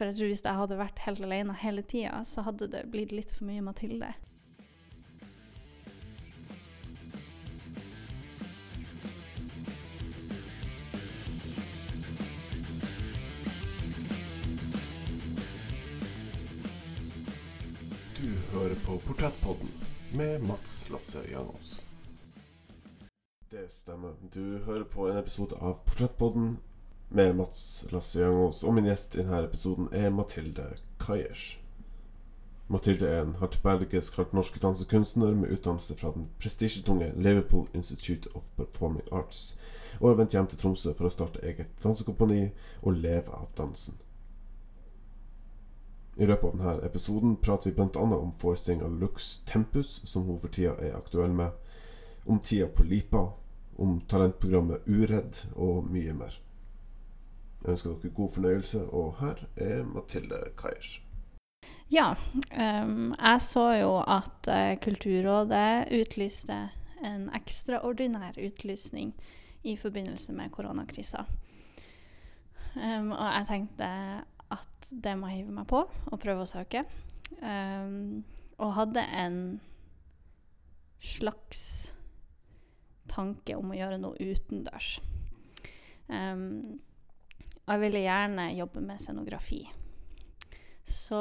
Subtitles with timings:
[0.00, 3.10] For jeg tror hvis jeg hadde vært helt alene hele tida, så hadde det blitt
[3.12, 4.08] litt for mye Mathilde.
[18.16, 19.68] Du hører på Portrettpodden
[20.16, 21.82] med Mats Lasse Jangås.
[23.52, 24.16] Det stemmer.
[24.32, 26.56] Du hører på en episode av Portrettpodden
[27.10, 30.66] med Mats Lasse Jangås, og min gjest i denne episoden er Mathilde
[31.02, 31.60] Kajers.
[32.70, 39.08] Mathilde er en hardt norsk dansekunstner med utdannelse fra den prestisjetunge Liverpool Institute of Performing
[39.12, 39.58] Arts,
[40.00, 42.50] og har vendt hjem til Tromsø for å starte eget dansekompani
[42.82, 43.98] og leve av dansen.
[46.16, 48.02] I løpet av denne episoden prater vi bl.a.
[48.02, 51.50] om forestillinga Lux Tempus, som hun for tida er aktuell med,
[52.24, 53.32] om tida på Lipa,
[53.76, 56.38] om talentprogrammet Uredd og mye mer.
[57.60, 61.00] Jeg ønsker dere god fornøyelse, og her er Mathilde Kajers.
[61.90, 62.14] Ja,
[62.56, 66.60] um, jeg så jo at eh, Kulturrådet utlyste
[67.04, 69.12] en ekstraordinær utlysning
[69.62, 71.24] i forbindelse med koronakrisa.
[72.76, 73.88] Um, og jeg tenkte
[74.50, 76.84] at det må jeg hive meg på og prøve å søke.
[77.42, 78.22] Um,
[78.60, 79.40] og hadde en
[81.00, 81.92] slags
[83.10, 85.00] tanke om å gjøre noe utendørs.
[86.10, 86.80] Ehm,
[87.66, 89.60] og jeg ville gjerne jobbe med scenografi.
[90.84, 91.20] Så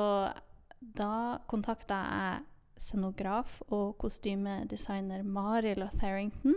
[0.80, 1.14] da
[1.50, 2.46] kontakta jeg
[2.80, 6.56] scenograf og kostymedesigner Mari Lotharrington.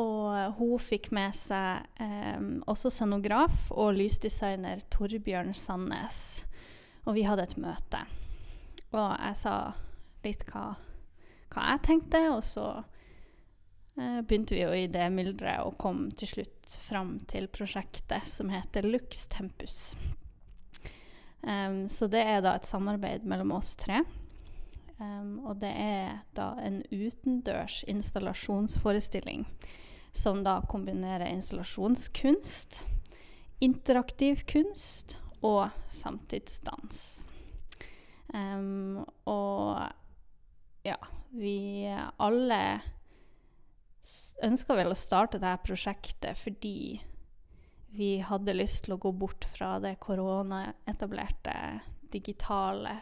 [0.00, 2.40] Og hun fikk med seg eh,
[2.70, 6.46] også scenograf og lysdesigner Torbjørn Sandnes.
[7.04, 8.00] Og vi hadde et møte.
[8.92, 9.56] Og jeg sa
[10.24, 10.72] litt hva,
[11.52, 12.66] hva jeg tenkte, og så
[13.94, 18.86] begynte vi jo i det mylderet og kom til slutt fram til prosjektet som heter
[18.88, 19.92] Lux Tempus.
[21.42, 24.02] Um, så det er da et samarbeid mellom oss tre.
[25.02, 29.46] Um, og det er da en utendørs installasjonsforestilling
[30.14, 32.84] som da kombinerer installasjonskunst,
[33.64, 37.24] interaktiv kunst og samtidsdans.
[38.32, 39.82] Um, og
[40.86, 40.98] ja,
[41.34, 41.88] vi
[42.22, 42.62] alle
[44.42, 47.00] ønska vel å starte dette prosjektet fordi
[47.92, 51.54] vi hadde lyst til å gå bort fra det koronaetablerte
[52.12, 52.96] digitale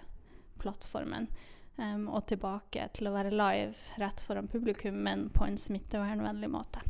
[0.58, 1.28] plattformen
[1.76, 6.82] um, og tilbake til å være live rett foran publikum, men på en smittevernvennlig måte.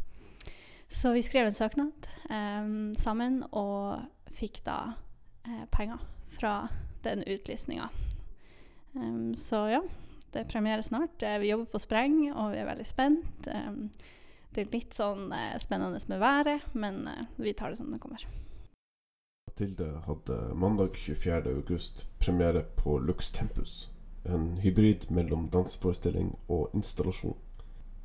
[0.89, 4.01] Så vi skrev en søknad um, sammen og
[4.35, 4.95] fikk da
[5.47, 6.01] uh, penger
[6.35, 6.55] fra
[7.05, 7.91] den utlysninga.
[8.95, 9.83] Um, så ja,
[10.33, 11.21] det er premiere snart.
[11.23, 13.53] Uh, vi jobber på spreng, og vi er veldig spent.
[13.53, 13.91] Um,
[14.55, 18.01] det er litt sånn eh, spennende med været, men eh, vi tar det som det
[18.03, 18.25] kommer.
[19.51, 23.91] Mathilde hadde mandag 24.8 premiere på Lux Tempus.
[24.25, 27.37] En hybrid mellom danseforestilling og installasjon.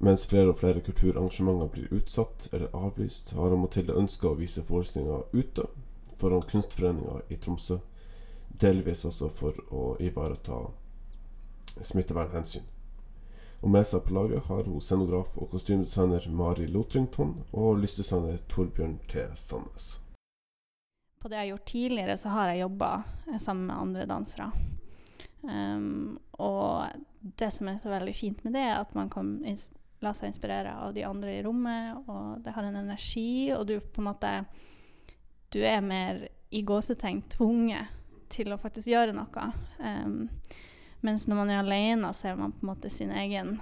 [0.03, 5.21] Mens flere og flere kulturarrangementer blir utsatt eller avlyst, har Mathilde ønska å vise forestillinga
[5.33, 5.69] ute,
[6.19, 7.79] foran Kunstforeninga i Tromsø.
[8.61, 10.59] Delvis også for å ivareta
[11.81, 12.74] smittevernhensyn.
[13.63, 18.97] Og med seg på laget har hun scenograf og kostymedesigner Mari Lotrington og lystdesigner Torbjørn
[19.09, 19.23] T.
[19.39, 19.99] Sandnes.
[21.21, 22.91] På det jeg har gjort tidligere, så har jeg jobba
[23.39, 24.51] sammen med andre dansere.
[25.45, 26.85] Um, og
[27.39, 29.39] det som er så veldig fint med det, er at man kan
[30.03, 33.79] la seg inspirere av de andre i rommet, og det har en energi, og du
[33.79, 34.31] på en måte
[35.53, 37.93] Du er mer i gåsetegn tvunget
[38.29, 39.49] til å faktisk gjøre noe.
[39.79, 40.27] Um,
[41.05, 43.57] mens når man er alene, så er man på en måte sin egen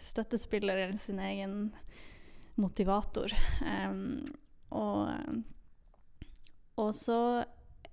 [0.00, 1.56] støttespiller eller sin egen
[2.60, 3.32] motivator.
[3.62, 4.32] Um,
[4.70, 5.10] og,
[6.80, 7.20] og så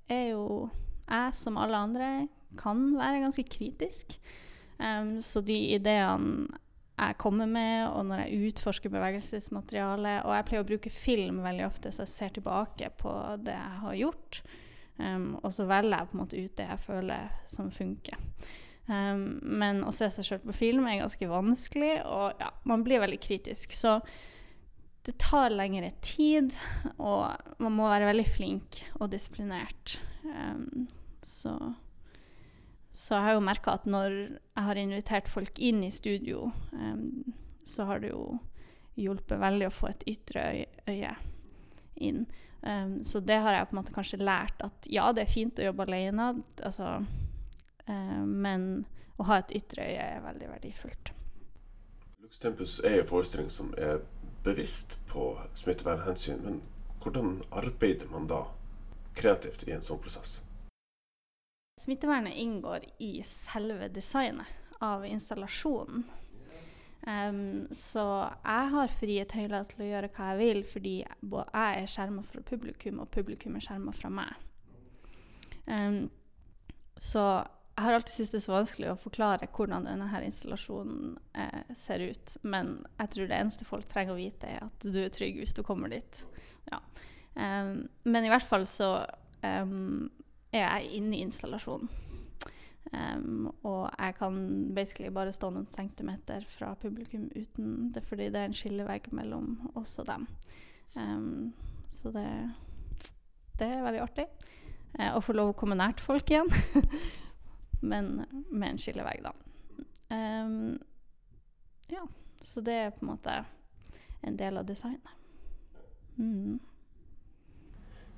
[0.08, 0.70] er jo
[1.08, 2.12] jeg, som alle andre,
[2.58, 4.18] kan være ganske kritisk.
[4.80, 6.48] Um, så de ideene
[6.98, 11.68] jeg kommer med, og når jeg utforsker bevegelsesmateriale Og jeg pleier å bruke film veldig
[11.68, 13.12] ofte, så jeg ser tilbake på
[13.46, 14.40] det jeg har gjort.
[14.98, 18.18] Um, og så velger jeg på en måte ut det jeg føler som funker.
[18.88, 23.04] Um, men å se seg sjøl på film er ganske vanskelig, og ja, man blir
[23.04, 23.76] veldig kritisk.
[23.76, 23.98] Så
[25.08, 26.56] det tar lengre tid,
[26.96, 29.98] og man må være veldig flink og disiplinert.
[30.24, 30.88] Um,
[31.24, 31.54] så,
[32.92, 37.36] så jeg har jo merka at når jeg har invitert folk inn i studio, um,
[37.68, 38.38] så har det jo
[38.98, 40.44] hjulpet veldig å få et ytre
[40.88, 41.14] øye,
[42.00, 42.24] inn.
[42.64, 45.60] Um, så det har jeg på en måte kanskje lært at ja, det er fint
[45.60, 46.32] å jobbe alene.
[46.64, 46.98] Altså,
[47.88, 48.86] men
[49.18, 51.14] å ha et ytre øye er veldig verdifullt.
[52.22, 54.02] Lux Tempus er en forestilling som er
[54.44, 56.62] bevisst på smittevernhensyn, men
[57.04, 58.44] hvordan arbeider man da
[59.18, 60.42] kreativt i en sånn prosess?
[61.82, 66.06] Smittevernet inngår i selve designet av installasjonen.
[67.08, 68.04] Um, så
[68.44, 72.42] jeg har frie tøyler til å gjøre hva jeg vil, fordi jeg er skjerma fra
[72.44, 74.34] publikum, og publikum er skjerma fra meg.
[75.70, 76.02] Um,
[76.98, 77.24] så
[77.78, 81.74] jeg har alltid syntes det er så vanskelig å forklare hvordan denne her installasjonen eh,
[81.78, 82.32] ser ut.
[82.42, 85.54] Men jeg tror det eneste folk trenger å vite, er at du er trygg hvis
[85.54, 86.22] du kommer dit.
[86.72, 86.80] Ja.
[87.36, 89.04] Um, men i hvert fall så
[89.44, 90.08] um,
[90.50, 91.92] er jeg inne i installasjonen.
[92.88, 94.42] Um, og jeg kan
[94.74, 99.54] basically bare stå noen centimeter fra publikum uten det, fordi det er en skillevegg mellom
[99.78, 100.26] oss og dem.
[101.94, 102.26] Så det,
[103.60, 104.26] det, er veldig artig.
[104.98, 106.50] Uh, å få lov å komme nært folk igjen.
[107.80, 109.34] Men med en skillevegg, da.
[110.10, 110.80] Um,
[111.88, 112.08] ja,
[112.42, 113.38] så det er på en måte
[114.22, 115.14] en del av designet.
[116.18, 116.60] Mm.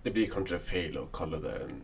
[0.04, 1.82] Det blir kanskje feil å kalle det en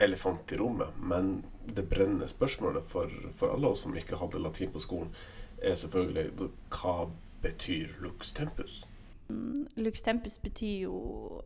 [0.00, 4.72] elefant i rommet, men det brennende spørsmålet for, for alle oss som ikke hadde latin
[4.72, 5.12] på skolen,
[5.60, 6.94] er selvfølgelig hva
[7.42, 8.80] betyr lux tempus?
[9.28, 11.42] Mm, lux tempus betyr jo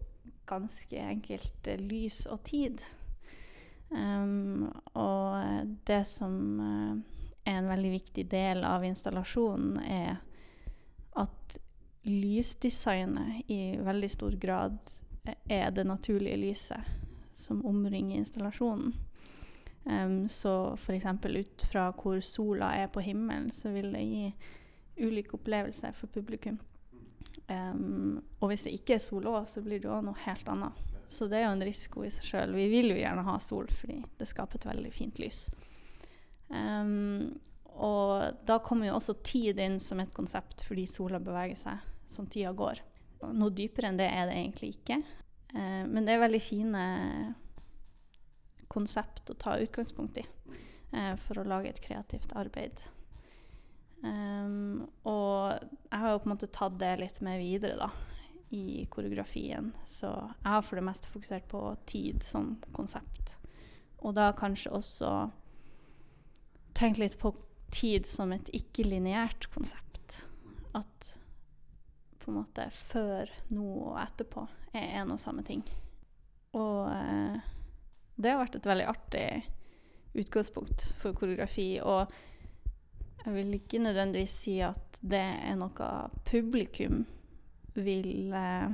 [0.47, 2.83] ganske enkelt eh, lys og tid.
[3.91, 6.97] Um, og det som uh,
[7.45, 10.17] er en veldig viktig del av installasjonen, er
[11.21, 11.59] at
[12.05, 14.79] lysdesignet i veldig stor grad
[15.49, 16.91] er det naturlige lyset
[17.35, 18.95] som omringer installasjonen.
[19.85, 21.07] Um, så f.eks.
[21.25, 24.35] ut fra hvor sola er på himmelen, så vil det gi
[25.05, 26.59] ulike opplevelser for publikum.
[27.49, 30.94] Um, og hvis det ikke er sol òg, så blir det òg noe helt annet.
[31.07, 32.55] Så det er jo en risiko i seg sjøl.
[32.57, 35.45] Vi vil jo gjerne ha sol fordi det skaper et veldig fint lys.
[36.49, 37.35] Um,
[37.75, 42.29] og da kommer jo også tid inn som et konsept fordi sola beveger seg som
[42.31, 42.83] tida går.
[43.35, 45.01] Noe dypere enn det er det egentlig ikke.
[45.55, 46.85] Uh, men det er veldig fine
[48.73, 52.81] konsept å ta utgangspunkt i uh, for å lage et kreativt arbeid.
[54.05, 55.55] Um, og
[55.89, 57.89] jeg har jo på en måte tatt det litt med videre da,
[58.55, 59.73] i koreografien.
[59.87, 63.37] Så jeg har for det meste fokusert på tid som konsept.
[64.05, 65.11] Og da kanskje også
[66.77, 67.33] tenkt litt på
[67.75, 70.21] tid som et ikke-lineært konsept.
[70.75, 71.15] At
[72.23, 75.65] på en måte før, nå og etterpå er en og samme ting.
[76.55, 77.43] Og eh,
[78.15, 79.27] det har vært et veldig artig
[80.15, 81.81] utgangspunkt for koreografi.
[81.83, 82.07] Og
[83.25, 85.91] jeg vil ikke nødvendigvis si at det er noe
[86.29, 87.03] publikum
[87.75, 88.69] vil eh,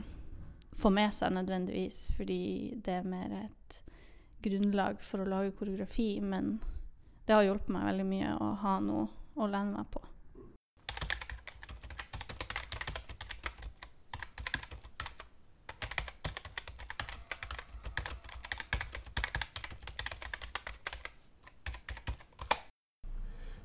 [0.81, 2.43] få med seg nødvendigvis, fordi
[2.85, 3.81] det er mer et
[4.45, 6.13] grunnlag for å lage koreografi.
[6.21, 6.59] Men
[7.27, 9.09] det har hjulpet meg veldig mye å ha noe
[9.41, 10.03] å lene meg på.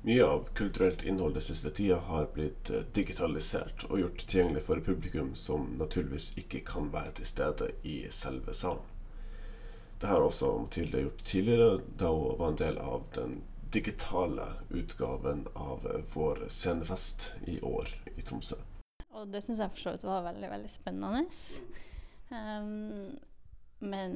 [0.06, 4.78] Mye av kulturelt innhold den siste tida har blitt eh, digitalisert og gjort tilgjengelig for
[4.86, 8.84] publikum som naturligvis ikke kan være til stede i selve salen.
[9.98, 13.34] Det har også Mathilde gjort tidligere, da hun var en del av den
[13.74, 18.60] digitale utgaven av vår scenefest i år i Tromsø.
[19.10, 21.24] Og det syns jeg for så vidt var veldig, veldig spennende.
[22.30, 23.18] Um,
[23.82, 24.14] men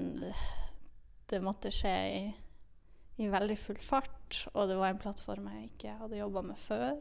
[1.35, 2.23] det måtte skje i
[3.19, 4.45] i veldig full fart.
[4.55, 7.01] Og det var en plattform jeg ikke hadde jobba med før.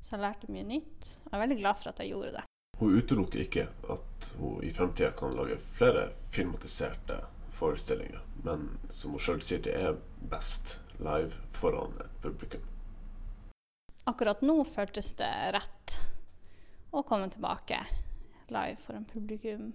[0.00, 1.10] Så jeg lærte mye nytt.
[1.26, 2.46] Jeg er veldig glad for at jeg gjorde det.
[2.80, 7.18] Hun utelukker ikke at hun i fremtida kan lage flere filmatiserte
[7.52, 9.98] forestillinger, men som hun sjøl sier, det er
[10.32, 12.64] best live foran et publikum.
[14.08, 15.28] Akkurat nå føltes det
[15.58, 15.98] rett
[16.96, 17.82] å komme tilbake
[18.48, 19.74] live foran publikum.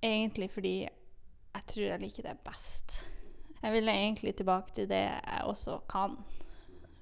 [0.00, 2.96] Egentlig fordi jeg tror jeg liker det best.
[3.66, 6.12] Jeg vil egentlig tilbake til det jeg også kan.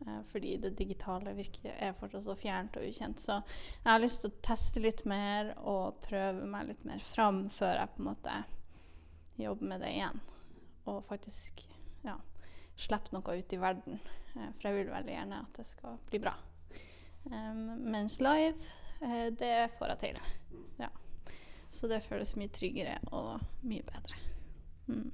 [0.07, 3.21] Eh, fordi det digitale virker, er fortsatt så fjernt og ukjent.
[3.21, 3.37] Så
[3.83, 7.83] jeg har lyst til å teste litt mer og prøve meg litt mer fram før
[7.83, 8.37] jeg på en måte
[9.41, 10.23] jobber med det igjen.
[10.89, 11.67] Og faktisk
[12.05, 12.17] ja,
[12.81, 14.01] slippe noe ut i verden.
[14.33, 16.33] Eh, for jeg vil veldig gjerne at det skal bli bra.
[17.25, 18.57] Um, mens live,
[19.01, 20.19] uh, det får jeg til.
[20.81, 20.89] Ja.
[21.73, 24.19] Så det føles mye tryggere og mye bedre.
[24.89, 25.13] Mm.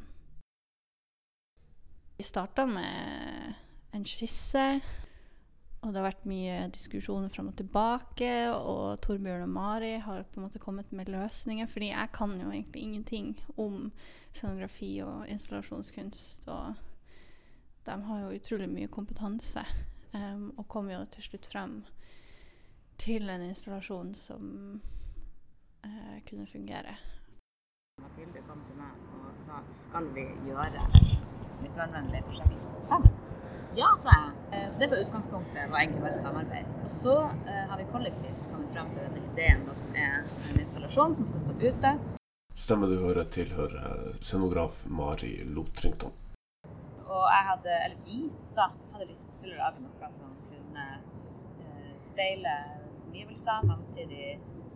[2.21, 3.55] Vi starta med
[3.97, 4.81] en skisse.
[5.81, 8.33] Og det har vært mye diskusjoner fram og tilbake.
[8.53, 11.65] Og Torbjørn og Mari har på en måte kommet med løsninger.
[11.73, 13.87] Fordi jeg kan jo egentlig ingenting om
[14.35, 16.45] scenografi og installasjonskunst.
[16.53, 16.75] Og
[17.89, 19.65] de har jo utrolig mye kompetanse.
[20.12, 21.79] Um, og kom jo til slutt frem
[23.00, 24.45] til en installasjon som
[25.87, 26.99] uh, kunne fungere.
[28.02, 31.26] Mathilde kom til meg og sa skal vi gjøre et
[31.57, 33.12] smittevernvennlig prosjekt sammen?
[33.78, 34.30] Ja, sa jeg.
[34.52, 36.66] Eh, Så det var utgangspunktet, var egentlig bare samarbeid.
[36.85, 37.16] Og så
[37.47, 41.28] eh, har vi kollektivt kommet frem til denne ideen da, som er en installasjon som
[41.28, 41.92] skal stå ute.
[42.64, 46.12] Stemmen du hører, tilhører scenograf Mari Lotrington.
[47.07, 48.19] Og jeg hadde, eller vi,
[48.59, 50.87] da, hadde lyst til å lage noe som kunne
[51.62, 52.57] eh, speile
[53.07, 54.26] omgivelser, samtidig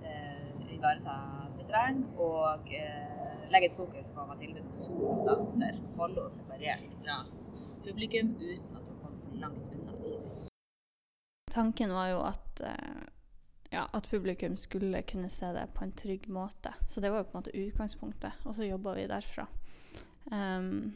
[0.07, 1.19] eh, ivareta
[1.53, 3.14] smittevern og eh,
[3.51, 5.81] legge et fokus på Mathilde som solodanser.
[5.99, 7.19] Holde henne separert fra
[7.85, 10.49] publikum uten at hun kommer for langt unna fysisk.
[11.55, 13.03] Tanken var jo at, eh,
[13.71, 16.75] ja, at publikum skulle kunne se det på en trygg måte.
[16.89, 19.47] Så det var jo på en måte utgangspunktet, og så jobba vi derfra.
[20.25, 20.95] Um,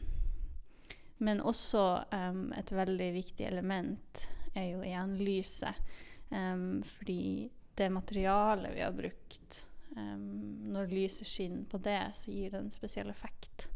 [1.17, 5.75] men også um, et veldig viktig element er jo igjen lyset.
[6.29, 9.65] Um, fordi det materialet vi har brukt
[9.97, 13.69] em, Når lyset skinner på det, så gir det en spesiell effekt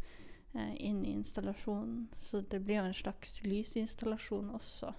[0.56, 2.10] uh, inn i installasjonen.
[2.18, 4.94] Så det blir jo en slags lysinstallasjon også.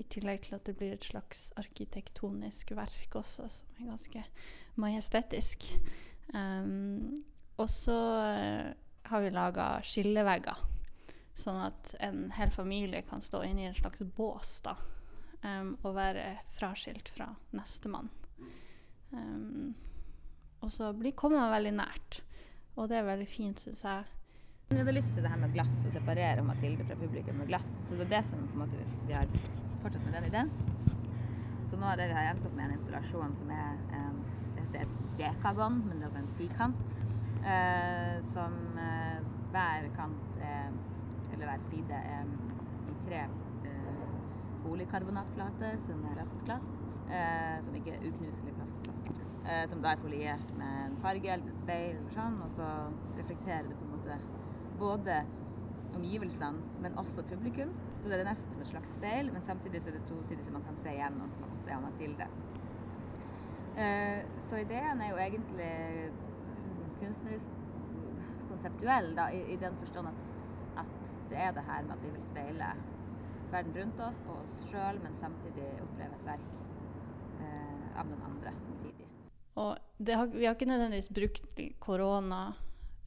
[0.00, 4.24] I tillegg til at det blir et slags arkitektonisk verk også, som er ganske
[4.80, 5.66] majestetisk.
[6.34, 7.16] Um,
[7.60, 8.70] og så uh,
[9.10, 10.62] har vi laga skillevegger,
[11.36, 14.76] sånn at en hel familie kan stå inne i en slags bås da,
[15.42, 16.26] um, og være
[16.56, 18.10] fraskilt fra nestemann.
[19.10, 19.74] Um,
[20.60, 22.20] og så kommer man veldig nært,
[22.76, 24.08] og det er veldig fint, syns jeg.
[24.70, 27.72] Vi hadde lyst til det her med glass, å separere Mathilde fra publikum med glass.
[27.88, 29.30] Så det er det som måte vi har
[29.82, 30.52] fortsatt med den ideen.
[31.70, 34.20] Så nå er det vi har endt opp med en installasjon som er en,
[34.70, 36.94] det et dekagon, men det er altså en tikant.
[37.40, 40.74] Eh, som eh, hver kant er,
[41.32, 42.34] eller hver side er
[42.90, 43.24] i tre
[43.66, 44.18] eh,
[44.62, 46.68] polikarbonatplater som er rastglass.
[47.10, 49.22] Eh, som ikke er uknuselig plastplast.
[49.40, 52.66] Eh, som da er foliert med en farge eller et speil eller sånn, og så
[53.16, 54.18] reflekterer det på en måte
[54.80, 55.22] både
[55.96, 57.72] omgivelsene, men også publikum.
[58.02, 60.44] Så det er nesten som et slags speil, men samtidig så er det to sider
[60.44, 62.28] som man kan se gjennom, som man kan se av Mathilde.
[63.80, 64.20] Eh,
[64.50, 65.72] så ideen er jo egentlig
[66.68, 67.58] liksom kunstnerisk
[68.50, 70.22] konseptuell, da, i, i den forstand at,
[70.84, 70.96] at
[71.30, 72.72] det er det her med at vi vil speile
[73.50, 76.50] verden rundt oss og oss sjøl, men samtidig oppleve et verk
[77.40, 78.79] eh, av noen andre samtidig.
[79.60, 79.76] Og
[80.08, 82.42] har, vi har ikke nødvendigvis brukt korona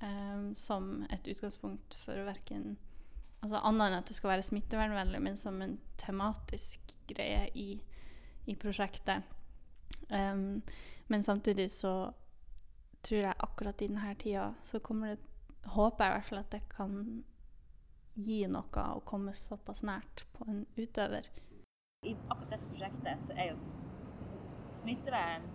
[0.03, 2.75] um, som et utgangspunkt for verken
[3.43, 7.69] altså Annet enn at det skal være smittevernvennlig, men som en tematisk greie i,
[8.47, 9.25] i prosjektet.
[10.07, 10.61] Um,
[11.11, 12.13] men samtidig så
[13.03, 15.29] tror jeg akkurat i denne tida så kommer det
[15.63, 16.95] Håper jeg i hvert fall at det kan
[18.19, 21.29] gi noe å komme såpass nært på en utøver.
[22.03, 23.55] I akkurat dette prosjektet så er jo
[24.75, 25.47] smittevern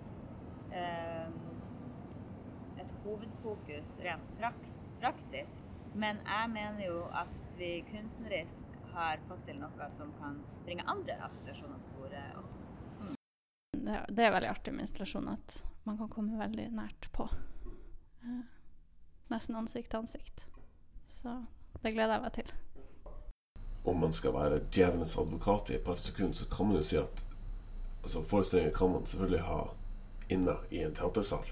[2.78, 5.64] et hovedfokus rent praks, praktisk.
[5.94, 11.16] Men jeg mener jo at vi kunstnerisk har fått til noe som kan bringe andre
[11.24, 12.56] assosiasjoner til bordet også.
[13.72, 15.58] Det, det er veldig artig med installasjon at
[15.88, 17.28] man kan komme veldig nært på.
[18.22, 18.42] Eh,
[19.32, 20.44] nesten ansikt til ansikt.
[21.08, 21.38] Så
[21.82, 22.52] det gleder jeg meg til.
[23.88, 26.98] Om man skal være djevelens advokat i et par sekunder, så kan man jo si
[27.00, 27.24] at
[28.02, 29.60] altså, forestillinger kan man selvfølgelig ha
[30.28, 31.46] inne i en teatersal.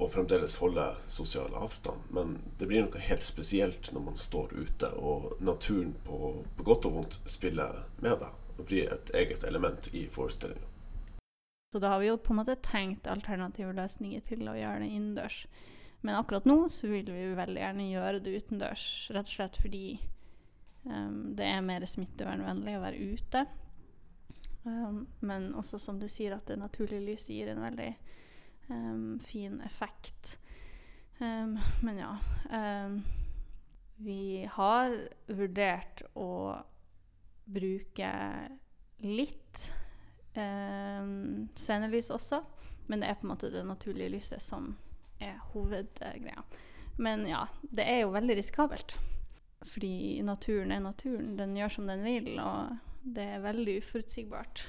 [0.00, 2.08] Og fremdeles holde sosial avstand.
[2.10, 6.88] Men det blir noe helt spesielt når man står ute, og naturen på, på godt
[6.90, 8.38] og vondt spiller med deg.
[8.58, 10.68] Og blir et eget element i forestillinga.
[11.72, 14.90] Så da har vi jo på en måte tenkt alternative løsninger til å gjøre det
[14.92, 15.38] innendørs.
[16.02, 19.86] Men akkurat nå så vil vi veldig gjerne gjøre det utendørs, rett og slett fordi
[20.82, 23.44] um, det er mer smittevernvennlig å være ute.
[24.64, 27.90] Um, men også som du sier, at det naturlige lyset gir en veldig
[28.68, 30.36] um, fin effekt.
[31.18, 32.16] Um, men ja
[34.02, 34.94] Vi har
[35.28, 36.56] vurdert å
[37.44, 38.10] bruke
[39.02, 39.66] litt
[40.34, 42.42] um, scenelys også.
[42.86, 44.72] Men det er på en måte det naturlige lyset som
[45.22, 46.42] er hovedgreia.
[46.98, 48.96] Men ja, det er jo veldig risikabelt.
[49.62, 51.36] Fordi naturen er naturen.
[51.38, 54.62] Den gjør som den vil, og det er veldig uforutsigbart.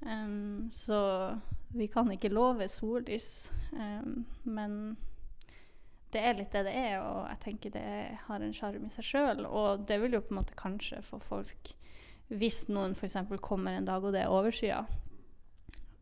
[0.00, 1.36] Um, så
[1.74, 3.52] vi kan ikke love sollys.
[3.72, 4.96] Um, men
[6.12, 7.86] det er litt det det er, og jeg tenker det
[8.26, 9.46] har en sjarm i seg sjøl.
[9.46, 11.74] Og det vil jo på en måte kanskje få folk
[12.28, 13.18] Hvis noen f.eks.
[13.44, 14.78] kommer en dag og det er overskya,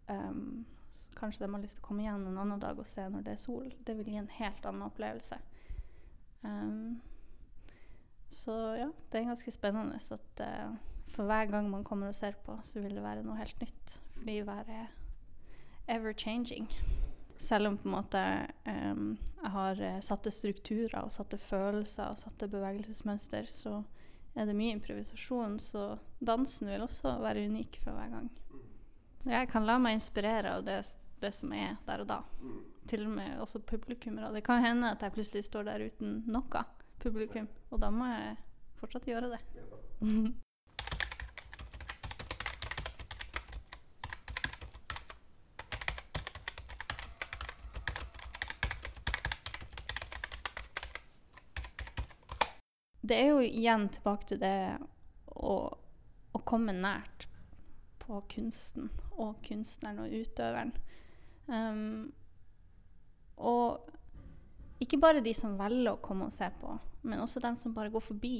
[0.06, 0.62] um,
[1.18, 3.32] kanskje de har lyst til å komme igjen en annen dag og se når det
[3.32, 3.72] er sol.
[3.82, 5.38] Det vil gi en helt annen opplevelse.
[8.32, 10.78] Så ja, det er ganske spennende at uh,
[11.12, 13.96] for hver gang man kommer og ser på, så vil det være noe helt nytt.
[14.16, 14.90] Fordi været er
[15.96, 16.68] ever changing.
[17.42, 18.20] selv om på en måte
[18.66, 23.80] um, jeg har eh, satte strukturer og satte følelser og satte bevegelsesmønster, så
[24.36, 25.58] er det mye improvisasjon.
[25.58, 28.30] Så dansen vil også være unik for hver gang.
[29.26, 30.78] Jeg kan la meg inspirere av det,
[31.22, 32.20] det som er der og da.
[32.90, 34.32] Til og med også publikummere.
[34.34, 36.64] Det kan hende at jeg plutselig står der uten noe
[37.02, 38.36] publikum, og da må jeg
[38.78, 39.42] fortsatt gjøre det.
[53.02, 54.56] Det er jo igjen tilbake til det
[55.26, 55.56] å,
[56.32, 57.26] å komme nært
[58.02, 60.72] på kunsten og kunstneren og utøveren.
[61.46, 62.12] Um,
[63.42, 63.90] og
[64.82, 67.90] ikke bare de som velger å komme og se på, men også dem som bare
[67.90, 68.36] går forbi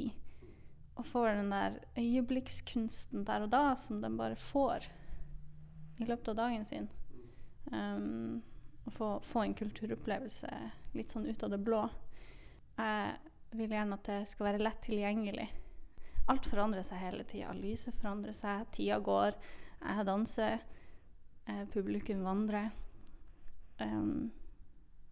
[0.98, 4.86] og får den der øyeblikkskunsten der og da som de bare får
[6.02, 6.88] i løpet av dagen sin.
[7.72, 8.42] Um,
[8.84, 10.50] og få, få en kulturopplevelse
[10.98, 11.84] litt sånn ut av det blå.
[12.76, 15.48] Jeg vil gjerne at det skal være lett tilgjengelig.
[16.30, 17.52] Alt forandrer seg hele tida.
[17.56, 19.36] Lyset forandrer seg, tida går.
[19.82, 20.62] Jeg danser,
[21.46, 22.70] eh, publikum vandrer.
[23.80, 24.30] Um,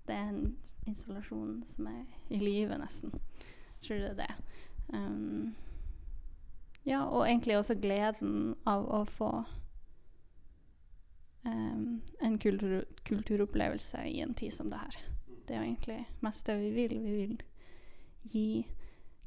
[0.07, 0.57] det er en
[0.87, 3.13] installasjon som er i live, nesten.
[3.13, 4.35] Jeg tror det er det.
[4.95, 5.57] Um,
[6.85, 9.31] ja, og egentlig også gleden av å få
[11.45, 15.01] um, en kultur kulturopplevelse i en tid som det her.
[15.47, 16.99] Det er jo egentlig mest det vi vil.
[17.03, 17.39] Vi vil
[18.23, 18.67] gi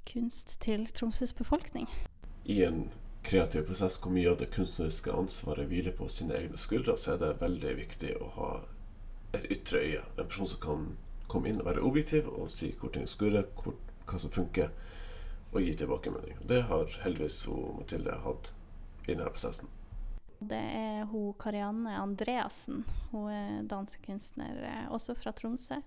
[0.07, 1.87] kunst til Tromsøs befolkning.
[2.45, 2.89] I en
[3.23, 7.21] kreativ prosess hvor mye av det kunstneriske ansvaret hviler på sine egne skuldre, så er
[7.21, 8.49] det veldig viktig å ha
[9.33, 10.01] et ytre øye.
[10.17, 10.89] En person som kan
[11.31, 13.77] komme inn og være objektiv og si hvor ting skurrer, hvor,
[14.09, 14.73] hva som funker,
[15.53, 16.43] og gi tilbakemelding.
[16.49, 18.53] Det har heldigvis hun, Mathilde hatt
[19.05, 19.69] i denne prosessen.
[20.43, 22.83] Det er hun Karianne Andreassen.
[23.11, 25.79] Hun er dansekunstner, eh, også fra Tromsø.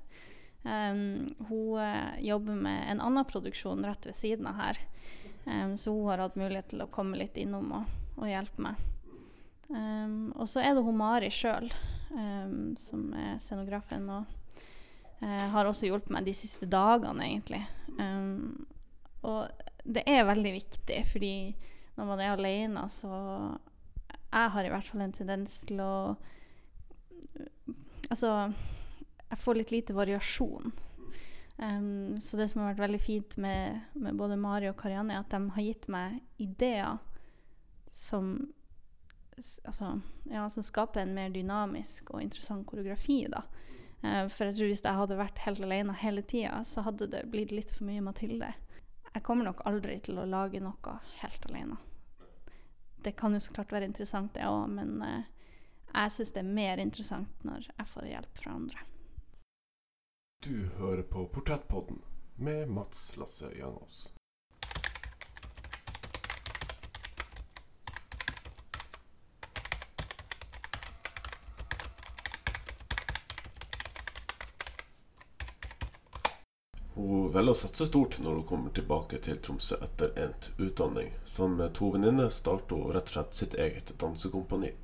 [0.62, 4.80] Um, hun eh, jobber med en annen produksjon rett ved siden av her.
[5.44, 8.80] Um, så hun har hatt mulighet til å komme litt innom og, og hjelpe meg.
[9.68, 11.72] Um, og så er det hun Mari sjøl
[12.78, 14.28] som er scenografen og
[15.20, 17.58] uh, har også hjulpet meg de siste dagene, egentlig.
[19.26, 19.50] og
[19.84, 21.34] det er veldig viktig, fordi
[21.98, 23.10] når man er alene, så
[24.32, 26.16] Jeg har i hvert fall en tendens til å
[28.10, 28.52] Altså
[29.36, 30.72] jeg får litt lite variasjon.
[31.56, 35.24] Um, så det som har vært veldig fint med, med både Mari og Karianne, er
[35.24, 36.96] at de har gitt meg ideer
[37.92, 38.32] som
[39.64, 40.00] altså,
[40.32, 43.26] ja, som skaper en mer dynamisk og interessant koreografi.
[43.32, 43.44] da.
[44.04, 47.26] Uh, for jeg tror hvis jeg hadde vært helt alene hele tida, så hadde det
[47.32, 48.52] blitt litt for mye Mathilde.
[49.12, 51.76] Jeg kommer nok aldri til å lage noe helt alene.
[53.04, 55.24] Det kan jo så klart være interessant, det òg, men uh,
[55.92, 58.84] jeg syns det er mer interessant når jeg får hjelp fra andre.
[60.46, 62.02] Du hører på Portrettpodden
[62.36, 64.10] med Mats Lasse Jangås.
[76.94, 81.10] Hun velger å satse stort når hun kommer tilbake til Tromsø etter endt utdanning.
[81.24, 84.76] Sammen med to venninner starter hun rett og slett sitt eget dansekompani.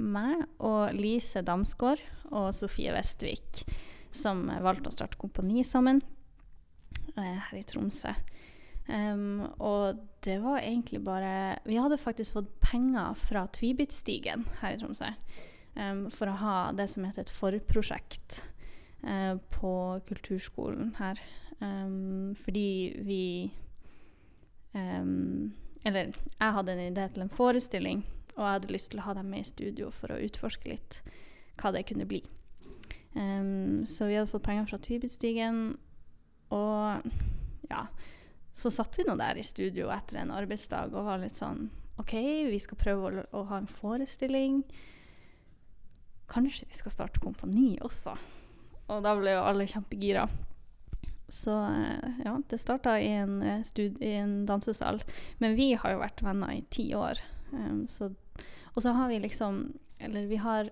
[0.00, 2.00] Meg og Lise Damsgaard
[2.32, 3.66] og Sofie Vestvik
[4.12, 6.02] som valgte å starte kompani sammen
[7.16, 8.14] eh, her i Tromsø.
[8.88, 14.80] Um, og det var egentlig bare Vi hadde faktisk fått penger fra Tvibitstigen her i
[14.80, 15.12] Tromsø
[15.78, 18.40] um, for å ha det som heter et forprosjekt
[19.06, 19.74] uh, på
[20.08, 21.20] kulturskolen her.
[21.60, 23.24] Um, fordi vi
[24.72, 27.98] Eller jeg hadde en idé til en forestilling,
[28.38, 31.02] og jeg hadde lyst til å ha dem med i studio for å utforske litt
[31.60, 32.22] hva det kunne bli.
[33.14, 35.62] Um, så vi hadde fått penger fra Tvibitstigen.
[36.52, 37.12] Og
[37.70, 37.86] ja,
[38.52, 41.70] så satt vi nå der i studio etter en arbeidsdag og var litt sånn
[42.00, 42.14] OK,
[42.48, 44.62] vi skal prøve å, å ha en forestilling.
[46.32, 48.16] Kanskje vi skal starte kompani også?
[48.92, 50.24] Og da ble jo alle kjempegira.
[51.32, 55.02] Så eh, ja, det starta i, eh, i, en dansesal.
[55.40, 57.20] Men vi har jo vært venner i ti år.
[57.52, 58.10] Um, så,
[58.72, 59.66] og så har vi liksom
[60.00, 60.70] Eller vi har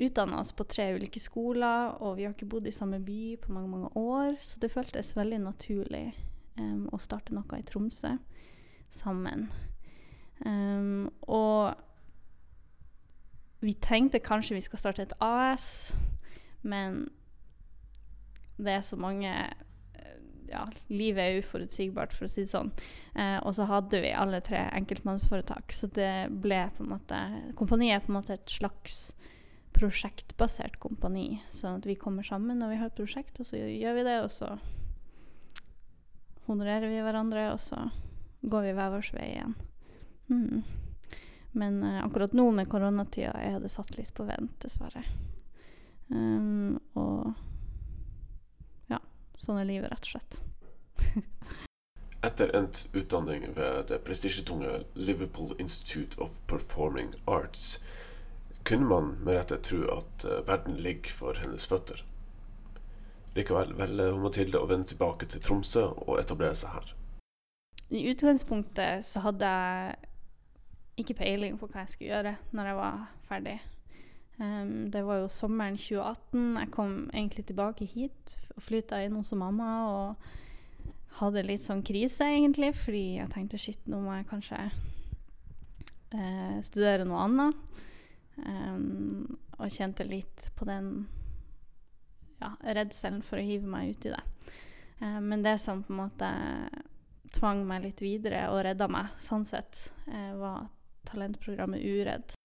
[0.00, 3.52] utdanna oss på tre ulike skoler, og vi har ikke bodd i samme by på
[3.52, 6.06] mange mange år, så det føltes veldig naturlig
[6.58, 8.16] um, å starte noe i Tromsø
[8.90, 9.48] sammen.
[10.44, 11.74] Um, og
[13.60, 15.94] vi tenkte kanskje vi skal starte et AS,
[16.62, 17.08] men
[18.60, 19.32] det er så mange
[20.50, 22.72] ja, livet er uforutsigbart, for å si det sånn.
[23.14, 27.20] Eh, og så hadde vi alle tre enkeltmannsforetak, så det ble på en måte
[27.58, 29.12] Kompaniet er på en måte et slags
[29.76, 31.40] prosjektbasert kompani.
[31.54, 34.18] Sånn at vi kommer sammen når vi har et prosjekt, og så gjør vi det,
[34.24, 34.54] og så
[36.50, 37.88] honorerer vi hverandre, og så
[38.40, 39.56] går vi hver vår vei igjen.
[40.30, 40.62] Mm.
[41.52, 45.02] Men uh, akkurat nå med koronatida er det satt litt på vent, dessverre.
[46.10, 47.32] Um, og
[48.90, 49.00] ja,
[49.38, 50.40] sånn er livet, rett og slett.
[52.26, 57.78] Etter endt utdanning ved det prestisjetunge Liverpool Institute of Performing Arts
[58.64, 62.04] kunne man med rette tro at eh, verden ligger for hennes føtter.
[63.36, 66.94] Likevel velger hun Mathilde å vende tilbake til Tromsø og etablere seg her.
[67.90, 69.96] I utgangspunktet så hadde jeg
[71.02, 73.56] ikke peiling på hva jeg skulle gjøre når jeg var ferdig.
[74.40, 76.44] Um, det var jo sommeren 2018.
[76.62, 80.30] Jeg kom egentlig tilbake hit og flytta inn hos mamma og
[81.20, 84.60] hadde litt sånn krise, egentlig, fordi jeg tenkte shit, nå må jeg kanskje
[86.14, 87.86] uh, studere noe annet.
[88.46, 90.90] Um, og kjente litt på den
[92.40, 94.22] ja, redselen for å hive meg uti det.
[95.00, 96.30] Um, men det som på en måte
[97.36, 100.68] tvang meg litt videre og redda meg, sånn sett, uh, var
[101.10, 102.36] talentprogrammet Uredd.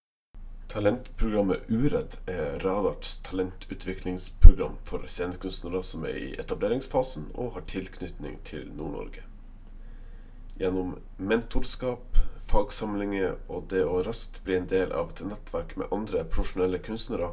[0.71, 8.67] Talentprogrammet Uredd er Radarts talentutviklingsprogram for scenekunstnere som er i etableringsfasen og har tilknytning til
[8.75, 9.23] Nord-Norge.
[10.59, 16.23] Gjennom mentorskap, fagsamlinger og det å raskt bli en del av et nettverk med andre
[16.29, 17.31] profesjonelle kunstnere,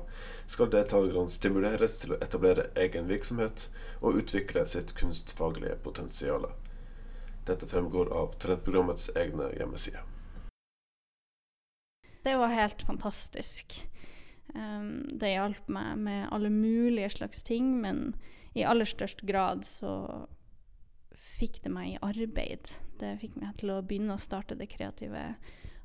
[0.50, 3.68] skal deltakerne stimuleres til å etablere egen virksomhet
[4.00, 6.48] og utvikle sitt kunstfaglige potensial.
[7.46, 10.04] Dette fremgår av talentprogrammets egne hjemmesider.
[12.22, 13.80] Det var helt fantastisk.
[14.54, 18.12] Um, det hjalp meg med alle mulige slags ting, men
[18.54, 20.26] i aller størst grad så
[21.42, 22.70] fikk det meg i arbeid.
[23.00, 25.32] Det fikk meg til å begynne å starte det kreative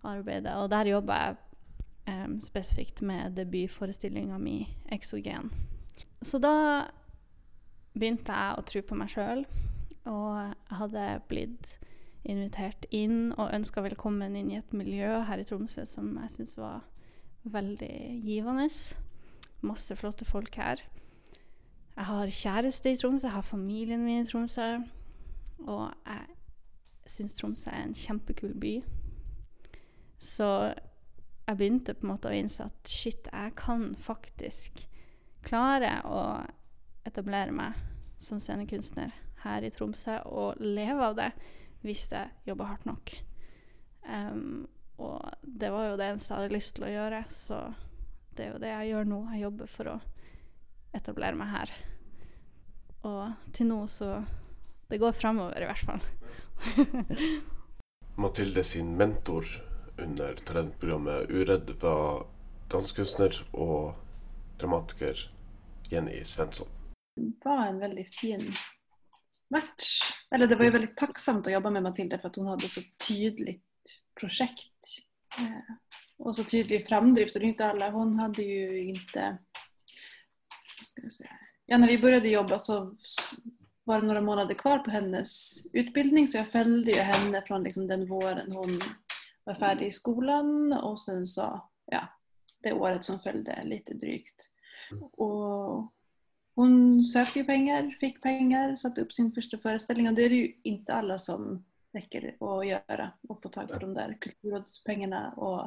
[0.06, 0.54] arbeidet.
[0.62, 1.38] Og der jobba jeg
[2.28, 5.50] um, spesifikt med debutforestillinga mi 'Exogen'.
[6.22, 6.88] Så da
[7.98, 9.46] begynte jeg å tro på meg sjøl,
[10.06, 11.78] og jeg hadde blitt
[12.28, 16.58] invitert inn og ønska velkommen inn i et miljø her i Tromsø som jeg syns
[16.58, 16.84] var
[17.48, 18.68] veldig givende.
[19.66, 20.84] Masse flotte folk her.
[21.96, 24.68] Jeg har kjæreste i Tromsø, jeg har familien min i Tromsø.
[25.66, 26.28] Og jeg
[27.08, 28.76] syns Tromsø er en kjempekul by.
[30.20, 30.50] Så
[31.48, 34.84] jeg begynte på en måte å innse at shit, jeg kan faktisk
[35.48, 36.22] klare å
[37.08, 37.78] etablere meg
[38.20, 41.30] som scenekunstner her i Tromsø og leve av det
[41.86, 43.14] hvis jeg jobber hardt nok.
[44.08, 44.66] Um,
[44.98, 47.62] og det var jo det eneste jeg hadde lyst til å gjøre, så
[48.38, 49.20] det er jo det jeg gjør nå.
[49.34, 49.98] Jeg jobber for å
[50.98, 51.74] etablere meg her.
[53.08, 54.12] Og til nå så
[54.90, 56.00] Det går framover, i hvert fall.
[58.18, 59.46] Mathilde sin mentor
[59.98, 62.26] under talentprogrammet Uredd var
[62.72, 63.96] dansekunstner og
[64.60, 65.20] dramatiker
[65.92, 66.68] Jenny Svensson.
[67.16, 68.48] Det var en veldig fin
[69.50, 70.14] match.
[70.32, 72.84] Eller det var jo veldig takksomt å jobbe med Mathilde, for at hun hadde så
[73.04, 73.60] tydelig
[74.18, 74.96] prosjekt.
[76.18, 77.36] Og så tydelig framdrift.
[77.36, 77.92] rundt alle.
[77.92, 79.36] Hun hadde jo ikke
[80.78, 82.94] Hva skal jeg vad ska jag säga, ja når vi började jobbe, så
[83.88, 87.88] var det några månader kvar på hennes utbildning så jag följde ju henne från liksom
[87.88, 88.80] den våren hon
[89.44, 92.08] var färdig i skolan och sen så, ja,
[92.64, 94.50] det året som följde lite drygt.
[95.12, 95.92] Och
[96.56, 100.36] hon sökte ju pengar, fick pengar, satte upp sin första föreställning och det är det
[100.36, 105.58] ju inte alla som räcker att göra och få tag på de där kulturrådspengarna och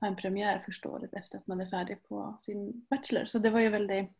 [0.00, 3.24] ha en premiär första året efter att man är färdig på sin bachelor.
[3.24, 4.10] Så det var ju väldigt,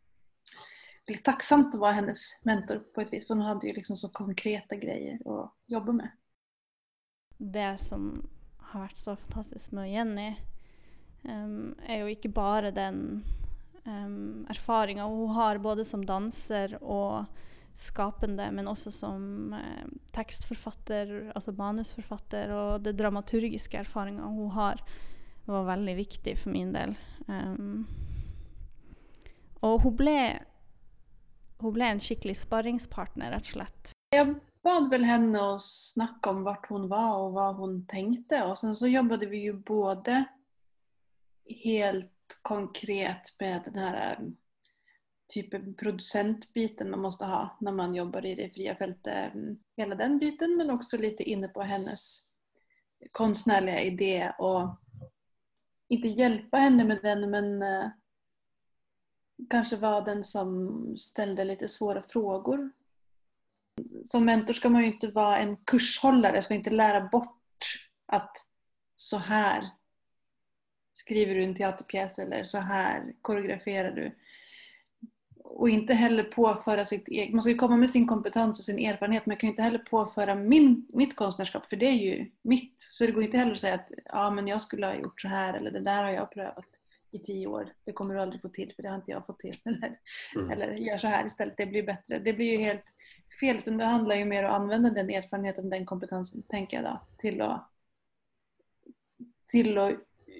[1.07, 4.09] väldigt tacksamt att vara hennes mentor på ett vis för hon hade ju liksom så
[4.09, 6.11] konkreta grejer att jobba med.
[7.39, 10.35] Det som har vært så fantastisk med Jenny,
[11.23, 13.25] um, er jo ikke bare den
[13.85, 17.27] um, erfaringer hun har både som danser og
[17.75, 24.83] skapende, men også som eh, tekstforfatter, altså manusforfatter, og det dramaturgiske erfaringa hun har,
[25.47, 26.93] var veldig viktig for min del.
[27.27, 27.87] Um,
[29.65, 30.19] og hun ble,
[31.63, 33.93] hun ble en skikkelig sparringspartner, rett og slett.
[34.13, 38.43] Jeg bad vel henne å snakke om hvor hun var og hva hun tenkte.
[38.47, 40.25] Og så jobbet vi jo både
[41.65, 43.99] helt konkret med den her
[45.33, 49.35] type produsentbiten man måste ha når man jobber i det fria feltet.
[49.35, 52.29] Um, hela den biten men også litt inne på hennes
[53.13, 54.79] konstnärliga idé och
[55.89, 57.89] inte hjälpa henne med den men uh,
[59.51, 62.71] kanske var den som ställde lite svåra frågor.
[64.05, 67.39] Som mentor ska man ju inte vara en kurshållare, ska inte lära bort
[68.07, 68.37] att
[68.97, 69.71] så här
[70.93, 74.19] skriver du en teaterpjäs eller så här koreograferar du.
[75.45, 78.79] Och inte heller påföra sitt eget, man ska ju komma med sin kompetens och sin
[78.79, 82.75] erfarenhet jag kan inte heller påföra min, mitt konstnärskap för det är ju mitt.
[82.79, 85.29] Så det går inte heller att säga att ja, men jag skulle ha gjort så
[85.29, 86.79] här eller det där har jag prövat
[87.13, 87.73] i tio år.
[87.85, 89.57] Det kommer du aldrig få till för det har inte jag fått till.
[89.65, 89.99] Eller,
[90.37, 90.51] Mm.
[90.51, 92.19] eller gör så här istället, det blir bättre.
[92.19, 92.85] Det blir ju helt
[93.41, 93.57] fel.
[93.57, 97.01] Utan det handlar ju mer om att använda den erfarenheten, den kompetensen, tänker jag då,
[97.19, 97.71] till att,
[99.47, 99.95] till att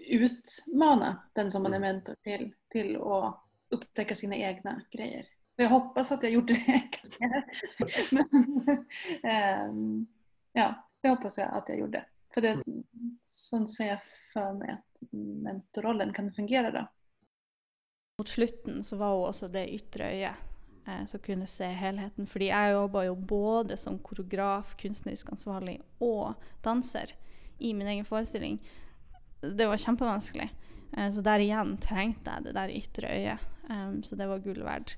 [0.07, 5.27] utmana den som man är mentor till, till att upptäcka sina egna grejer.
[5.57, 6.83] Jag hoppas att jag gjorde det.
[9.23, 10.07] Men,
[10.53, 12.07] ja, det hoppas jag att jag gjorde.
[12.35, 12.63] För det,
[13.23, 16.87] sånt ser jag för mig mentorrollen kan fungere, da.
[18.21, 20.49] Mot slutten så var hun også det ytre øyet
[20.87, 22.27] eh, som kunne se helheten.
[22.29, 26.35] Fordi jeg jobba jo både som koreograf, kunstnerisk ansvarlig og
[26.65, 27.15] danser
[27.59, 28.61] i min egen forestilling.
[29.43, 30.51] Det var kjempevanskelig.
[30.97, 33.49] Eh, så der igjen trengte jeg det der ytre øyet.
[33.71, 34.97] Um, så det var gull verdt.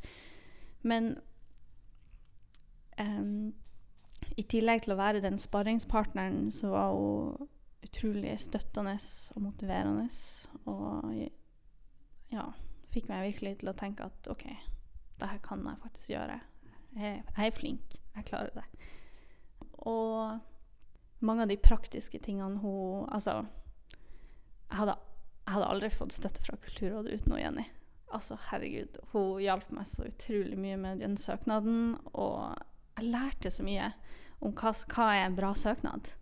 [0.83, 1.19] Men
[2.99, 3.53] um,
[4.37, 7.51] i tillegg til å være den sparringspartneren, så var hun
[7.85, 8.97] utrolig støttende
[9.35, 10.09] og motiverende.
[10.71, 11.15] Og
[12.33, 12.49] ja,
[12.95, 14.49] fikk meg virkelig til å tenke at OK,
[15.21, 16.41] det her kan jeg faktisk gjøre.
[16.95, 17.97] Jeg, jeg er flink.
[18.15, 18.67] Jeg klarer det.
[19.85, 20.39] Og
[21.25, 23.43] mange av de praktiske tingene hun Altså,
[24.71, 24.97] jeg hadde,
[25.45, 27.65] jeg hadde aldri fått støtte fra Kulturrådet uten Jenny.
[28.15, 32.55] Altså, herregud, hun hjalp meg så utrolig mye med den søknaden, og
[32.95, 33.91] jeg lærte så mye
[34.45, 36.13] om hva, hva er en bra søknad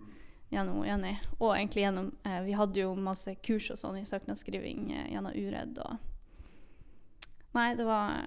[0.52, 1.16] gjennom Jenny.
[1.38, 5.36] Og egentlig gjennom eh, Vi hadde jo masse kurs og sånn i søknadsskriving eh, gjennom
[5.36, 6.08] Uredd og
[7.52, 8.22] Nei, det var,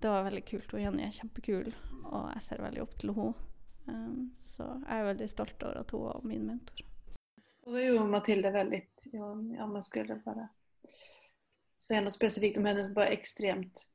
[0.00, 0.70] det var veldig kult.
[0.72, 1.66] Og Jenny er kjempekul,
[2.08, 3.48] og jeg ser veldig opp til henne.
[3.90, 6.80] Um, så jeg er veldig stolt over at hun var min mentor.
[7.66, 10.48] Og det är ju Matilda veldig, ja, man skulle bare
[11.76, 13.86] säga något specifikt om henne, som bara extremt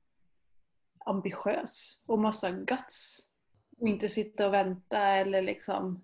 [1.05, 3.29] ambitiös och massa guts.
[3.77, 6.03] Och inte sitta och vänta eller liksom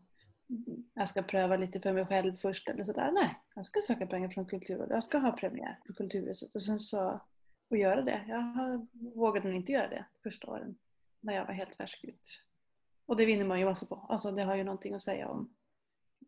[0.94, 3.12] jag ska pröva lite för mig själv först eller sådär.
[3.12, 4.90] Nej, jag ska söka pengar från Kulturrådet.
[4.90, 7.22] Jag ska ha premiär på Kulturhuset och sen så
[7.70, 8.26] och göra det.
[8.28, 10.76] Jag har, vågade nog inte göra det första åren
[11.20, 12.44] när jag var helt färsk ut.
[13.06, 14.06] Och det vinner man ju massa på.
[14.10, 15.54] Alltså det har ju någonting att säga om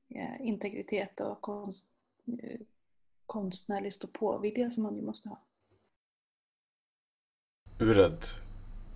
[0.09, 1.85] eh, integritet och konst,
[2.43, 2.59] eh,
[3.25, 5.41] konstnärlig stå-på-vilja som man ju måste ha.
[7.79, 8.23] Uredd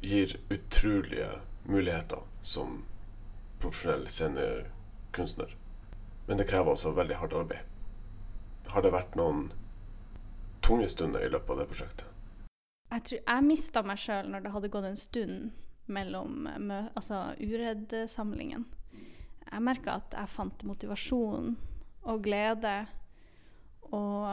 [0.01, 1.29] gir utrolige
[1.65, 2.83] muligheter som
[3.59, 4.76] profesjonell scenekunstner.
[6.27, 7.73] Men det krever også veldig hardt arbeid.
[8.73, 9.47] Har det vært noen
[10.65, 12.07] tunge stunder i løpet av det prosjektet?
[12.91, 15.51] Jeg, tror, jeg mista meg sjøl når det hadde gått en stund
[15.91, 18.65] mellom altså, Uredd-samlingen.
[19.47, 21.55] Jeg merka at jeg fant motivasjon
[22.07, 22.75] og glede
[23.95, 24.27] og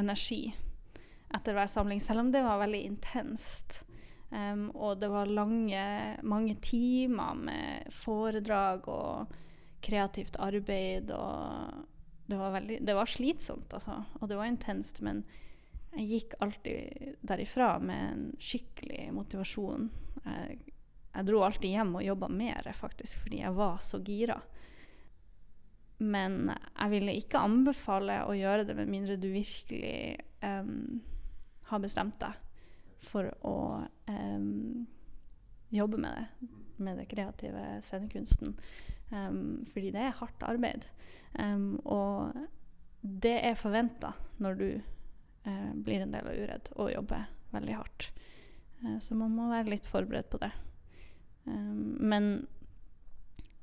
[0.00, 0.52] energi
[1.34, 3.80] etter hver samling, selv om det var veldig intenst.
[4.34, 5.84] Um, og det var lange,
[6.26, 9.34] mange timer med foredrag og
[9.84, 11.12] kreativt arbeid.
[11.14, 14.00] Og det var, veldig, det var slitsomt, altså.
[14.20, 15.02] Og det var intenst.
[15.04, 15.22] Men
[15.94, 19.90] jeg gikk alltid derifra med en skikkelig motivasjon.
[20.24, 20.58] Jeg,
[21.14, 24.40] jeg dro alltid hjem og jobba mer, faktisk, fordi jeg var så gira.
[26.02, 30.98] Men jeg ville ikke anbefale å gjøre det med mindre du virkelig um,
[31.70, 32.40] har bestemt deg
[33.04, 33.56] for å
[34.08, 34.86] um,
[35.74, 38.56] jobbe med det, med det kreative scenekunsten.
[39.10, 40.86] Um, fordi det er hardt arbeid.
[41.38, 42.34] Um, og
[43.00, 44.68] det er forventa når du
[45.46, 48.08] uh, blir en del av Uredd og jobber veldig hardt.
[48.82, 50.52] Uh, så man må være litt forberedt på det.
[51.44, 52.46] Um, men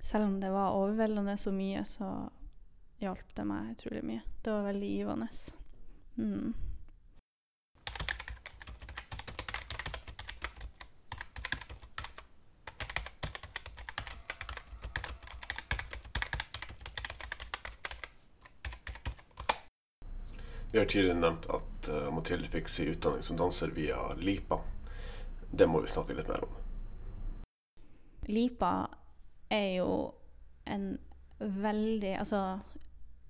[0.01, 2.11] selv om det var overveldende så mye, så
[3.01, 4.25] hjalp det meg utrolig mye.
[4.41, 5.27] Det var veldig givende.
[6.17, 6.53] Mm.
[20.71, 24.59] Vi har tidligere nevnt at uh, Mathilde fikk sin utdanning som danser via LIPA.
[25.51, 26.53] Det må vi snakke litt mer om.
[28.31, 28.87] Lipa
[29.51, 29.95] er jo
[30.69, 30.93] en
[31.41, 32.59] veldig Altså,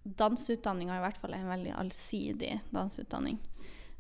[0.04, 3.40] danseutdanninga i hvert fall er en veldig allsidig danseutdanning.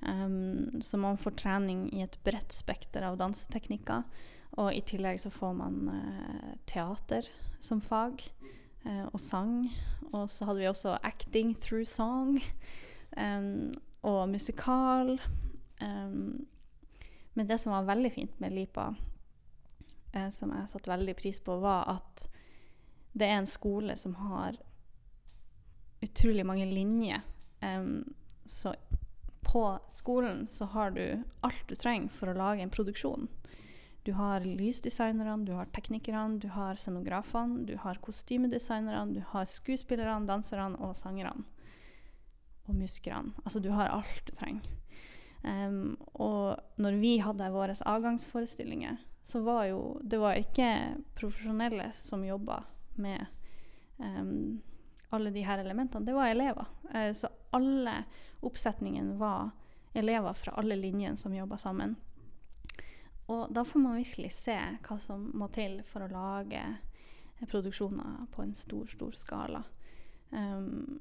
[0.01, 4.05] Um, så man får trening i et bredt spekter av danseteknikker.
[4.61, 7.25] Og i tillegg så får man uh, teater
[7.63, 8.21] som fag,
[8.85, 9.71] uh, og sang.
[10.11, 12.37] Og så hadde vi også acting through song.
[13.17, 15.21] Um, og musikal.
[15.81, 16.45] Um,
[17.33, 18.93] men det som var veldig fint med Lipa,
[20.15, 22.27] uh, som jeg satte veldig pris på, var at
[23.11, 24.57] det er en skole som har
[26.01, 27.21] utrolig mange linjer.
[27.61, 28.13] Um,
[28.45, 28.73] så
[29.41, 33.27] på skolen så har du alt du trenger for å lage en produksjon.
[34.03, 40.25] Du har lysdesignerne, du har teknikerne, du har scenografene, du har kostymedesignerne, du har skuespillerne,
[40.25, 41.43] danserne og sangerne.
[42.71, 43.35] Og musklene.
[43.43, 44.67] Altså, du har alt du trenger.
[45.43, 52.25] Um, og når vi hadde våre avgangsforestillinger, så var jo Det var ikke profesjonelle som
[52.25, 52.63] jobba
[53.01, 53.25] med
[53.97, 54.61] um,
[55.09, 56.05] alle de her elementene.
[56.05, 56.65] Det var elever.
[56.93, 58.03] Uh, så alle
[58.39, 59.51] oppsetningene var
[59.93, 61.95] elever fra alle linjene som jobba sammen.
[63.27, 66.61] Og da får man virkelig se hva som må til for å lage
[67.49, 69.63] produksjoner på en stor, stor skala.
[70.29, 70.99] Um,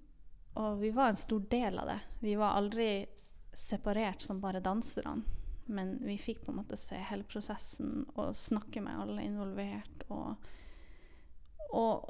[0.61, 1.99] og vi var en stor del av det.
[2.21, 2.91] Vi var aldri
[3.57, 5.23] separert som bare danserne.
[5.71, 10.05] Men vi fikk på en måte se hele prosessen og snakke med alle involvert.
[10.11, 10.49] Og,
[11.71, 12.09] og,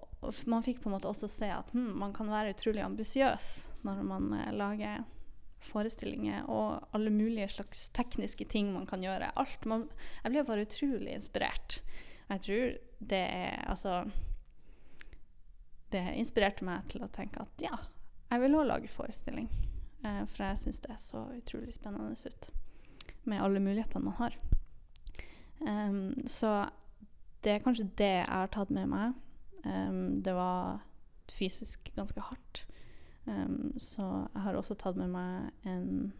[0.48, 3.50] man fikk på en måte også se at hm, man kan være utrolig ambisiøs
[3.84, 5.04] når man eh, lager
[5.60, 9.28] forestillinger og alle mulige slags tekniske ting man kan gjøre.
[9.36, 9.90] Alt man,
[10.24, 11.82] jeg ble bare utrolig inspirert.
[12.30, 12.74] Jeg tror
[13.10, 14.04] det er altså
[15.90, 17.76] Det inspirerte meg til å tenke at ja,
[18.30, 19.48] jeg vil òg lage forestilling.
[20.04, 22.50] Eh, for jeg syns det er så utrolig spennende ut.
[23.24, 24.36] Med alle mulighetene man har.
[25.60, 26.70] Um, så
[27.44, 29.12] det er kanskje det jeg har tatt med meg.
[29.64, 30.80] Um, det var
[31.32, 32.64] fysisk ganske hardt.
[33.26, 36.12] Um, så jeg har også tatt med meg en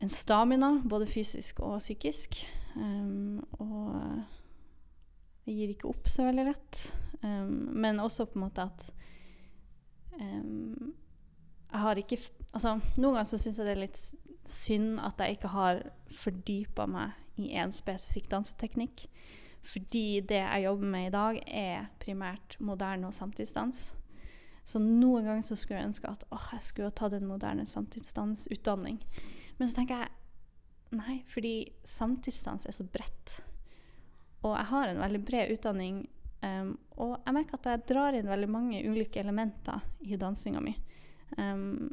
[0.00, 2.38] en stamina, både fysisk og psykisk.
[3.52, 4.22] og
[5.44, 6.78] jeg gir ikke opp så veldig lett.
[7.20, 8.92] men også på en måte at
[10.20, 10.94] um,
[11.70, 12.18] Jeg har ikke
[12.52, 14.00] Altså, noen ganger så syns jeg det er litt
[14.48, 15.84] synd at jeg ikke har
[16.18, 19.04] fordypa meg i én spesifikk danseteknikk.
[19.62, 23.90] Fordi det jeg jobber med i dag, er primært moderne og samtidsdans.
[24.64, 27.66] Så noen ganger så skulle jeg ønske at åh, jeg skulle ha tatt en moderne
[27.66, 29.00] samtidsdansutdanning.
[29.58, 31.54] Men så tenker jeg nei, fordi
[31.86, 33.40] samtidsdans er så bredt.
[34.42, 36.04] Og jeg har en veldig bred utdanning
[36.40, 40.72] Um, og jeg merker at jeg drar inn veldig mange ulike elementer i dansinga mi.
[41.36, 41.90] Um,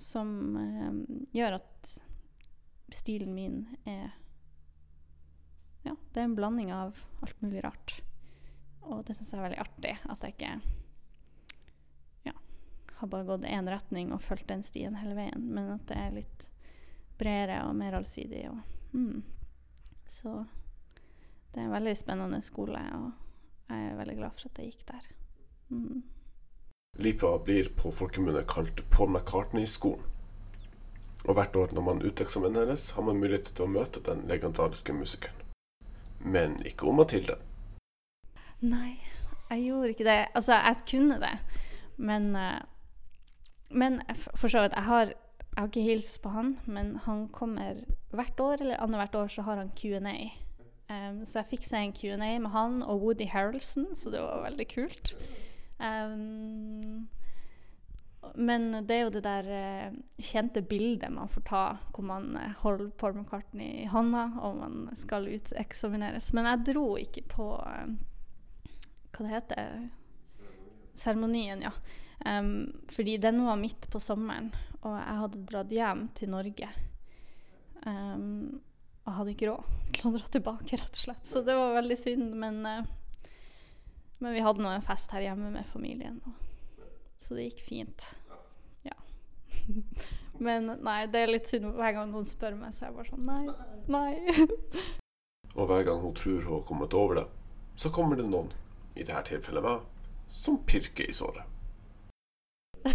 [0.00, 1.02] som um,
[1.34, 1.98] gjør at
[2.94, 4.14] stilen min er
[5.84, 7.98] Ja, det er en blanding av alt mulig rart.
[8.88, 9.94] Og det syns jeg er veldig artig.
[10.10, 10.52] At jeg ikke
[12.28, 12.34] ja,
[12.98, 15.46] har bare gått én retning og fulgt den stien hele veien.
[15.54, 16.46] Men at det er litt
[17.20, 18.46] bredere og mer allsidig.
[18.50, 18.60] Og,
[18.92, 19.22] mm.
[20.08, 20.34] Så
[21.58, 24.84] det er en veldig spennende skole, og jeg er veldig glad for at jeg gikk
[24.86, 25.08] der.
[25.74, 26.04] Mm.
[27.02, 30.04] LIPA blir på folkemunne kalt Paul McCartney-skolen.
[31.26, 35.42] Og hvert år når man uteksamineres, har man mulighet til å møte den legendariske musikeren.
[36.22, 37.40] Men ikke om Mathilde.
[38.62, 38.94] Nei,
[39.50, 40.18] jeg gjorde ikke det.
[40.38, 41.36] Altså, jeg kunne det.
[41.98, 42.62] Men, uh,
[43.70, 47.82] men for så vidt, jeg har, jeg har ikke hilst på han, men han kommer
[48.14, 50.20] hvert år, eller annethvert år, så har han Q&A.
[50.88, 54.46] Um, så jeg fikk se en Q&A med han og Woody Harrelson, så det var
[54.46, 55.12] veldig kult.
[55.78, 57.08] Um,
[58.34, 62.56] men det er jo det der uh, kjente bildet man får ta, hvor man uh,
[62.62, 66.32] holder Paul McCartney i hånda og man skal uteksamineres.
[66.32, 67.86] Men jeg dro ikke på uh,
[69.12, 69.88] Hva det heter
[70.98, 71.74] Seremonien, ja.
[72.26, 76.70] Um, fordi den var midt på sommeren, og jeg hadde dratt hjem til Norge.
[77.86, 78.58] Um,
[79.08, 81.26] og hadde ikke råd til å dra tilbake, rett og slett.
[81.26, 82.28] Så det var veldig synd.
[82.38, 83.28] Men, uh,
[84.20, 86.20] men vi hadde nå en fest her hjemme med familien,
[87.24, 88.08] så det gikk fint.
[88.86, 88.96] Ja.
[90.46, 93.12] men nei, det er litt synd hver gang noen spør meg, så er jeg bare
[93.12, 93.44] sånn nei,
[93.90, 94.48] nei.
[95.58, 97.28] og hver gang hun tror hun har kommet over det,
[97.78, 98.50] så kommer det noen,
[98.98, 99.86] i dette tilfellet meg,
[100.28, 101.46] som pirker i såret.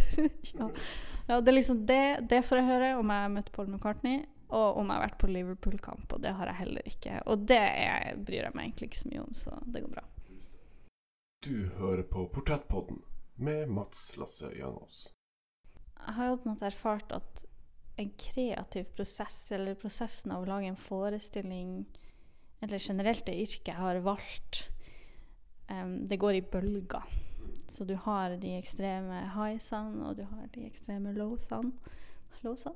[0.54, 0.70] ja.
[1.28, 1.40] ja.
[1.42, 4.24] det er liksom det, det får jeg høre om jeg møter Paul McCartney.
[4.54, 7.16] Og om jeg har vært på Liverpool-kamp, og det har jeg heller ikke.
[7.32, 10.04] Og det er, bryr jeg meg egentlig ikke så mye om, så det går bra.
[11.44, 13.02] Du hører på Portrettpodden
[13.44, 15.08] med Mats Lasse Jangås.
[15.98, 17.46] Jeg har jo på en måte erfart at
[18.00, 21.84] en kreativ prosess, eller prosessen av å lage en forestilling,
[22.64, 24.68] eller generelt det yrket jeg har valgt,
[25.70, 27.20] um, det går i bølger.
[27.70, 31.74] Så du har de ekstreme highsene, og du har de ekstreme lowsene.
[32.44, 32.76] Låsene.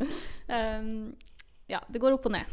[0.80, 1.14] um,
[1.70, 2.50] ja, det går opp og ned.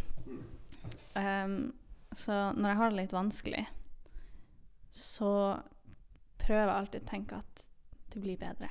[1.17, 1.73] Um,
[2.15, 3.63] så når jeg har det litt vanskelig,
[4.91, 5.31] så
[6.41, 7.65] prøver jeg alltid å tenke at
[8.11, 8.69] det blir bedre.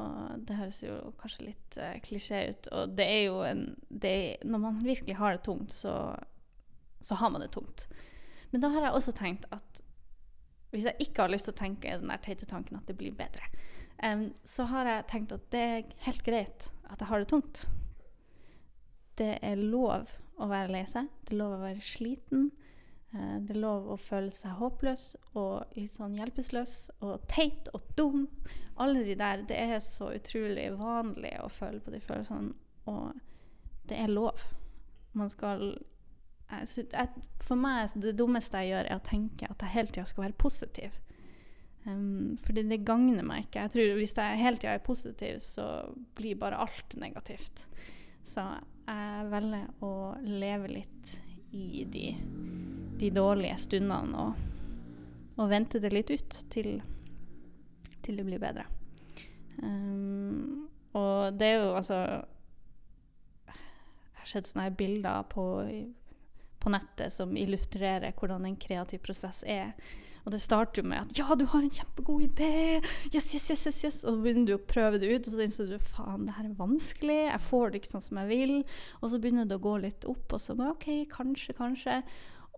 [0.00, 3.64] Og det høres jo kanskje litt uh, klisjé ut, og det er jo en
[4.00, 6.14] er, Når man virkelig har det tungt, så,
[7.00, 7.86] så har man det tungt.
[8.50, 9.84] Men da har jeg også tenkt at
[10.70, 13.14] hvis jeg ikke har lyst til å tenke den der teite tanken at det blir
[13.16, 13.48] bedre,
[14.04, 17.62] um, så har jeg tenkt at det er helt greit at jeg har det tungt.
[19.18, 20.10] Det er lov
[20.40, 21.10] å være lei seg.
[21.26, 22.50] Det er lov å være sliten.
[23.12, 25.04] Eh, det er lov å føle seg håpløs
[25.38, 28.26] og litt sånn hjelpeløs og teit og dum.
[28.80, 29.44] Alle de der.
[29.48, 32.54] Det er så utrolig vanlig å føle på de følelsene,
[32.88, 33.12] og
[33.90, 34.46] det er lov.
[35.12, 35.74] Man skal
[36.50, 37.08] jeg,
[37.44, 40.38] For meg det dummeste jeg gjør, er å tenke at jeg hele tida skal være
[40.40, 40.96] positiv.
[41.88, 43.64] Um, fordi det gagner meg ikke.
[43.64, 45.66] Jeg tror Hvis jeg hele tida er positiv, så
[46.14, 47.66] blir bare alt negativt.
[48.24, 48.44] Så
[48.86, 49.92] jeg velger å
[50.26, 51.14] leve litt
[51.56, 52.10] i de,
[53.00, 54.42] de dårlige stundene og,
[55.40, 56.76] og vente det litt ut til,
[58.04, 58.66] til det blir bedre.
[59.62, 61.96] Um, og det er jo altså
[63.50, 65.44] Jeg har sett sånne bilder på,
[66.60, 69.74] på nettet som illustrerer hvordan en kreativ prosess er.
[70.24, 72.84] Og det starter jo med at 'ja, du har en kjempegod idé',
[73.14, 74.04] yes, yes, yes, yes, yes.
[74.04, 76.44] Og så begynner du å prøve det ut, og så innser du 'faen, det her
[76.44, 78.64] er vanskelig', jeg får det ikke sånn som jeg vil.
[79.00, 82.02] Og så begynner det å gå litt opp, og så bare 'OK, kanskje, kanskje'.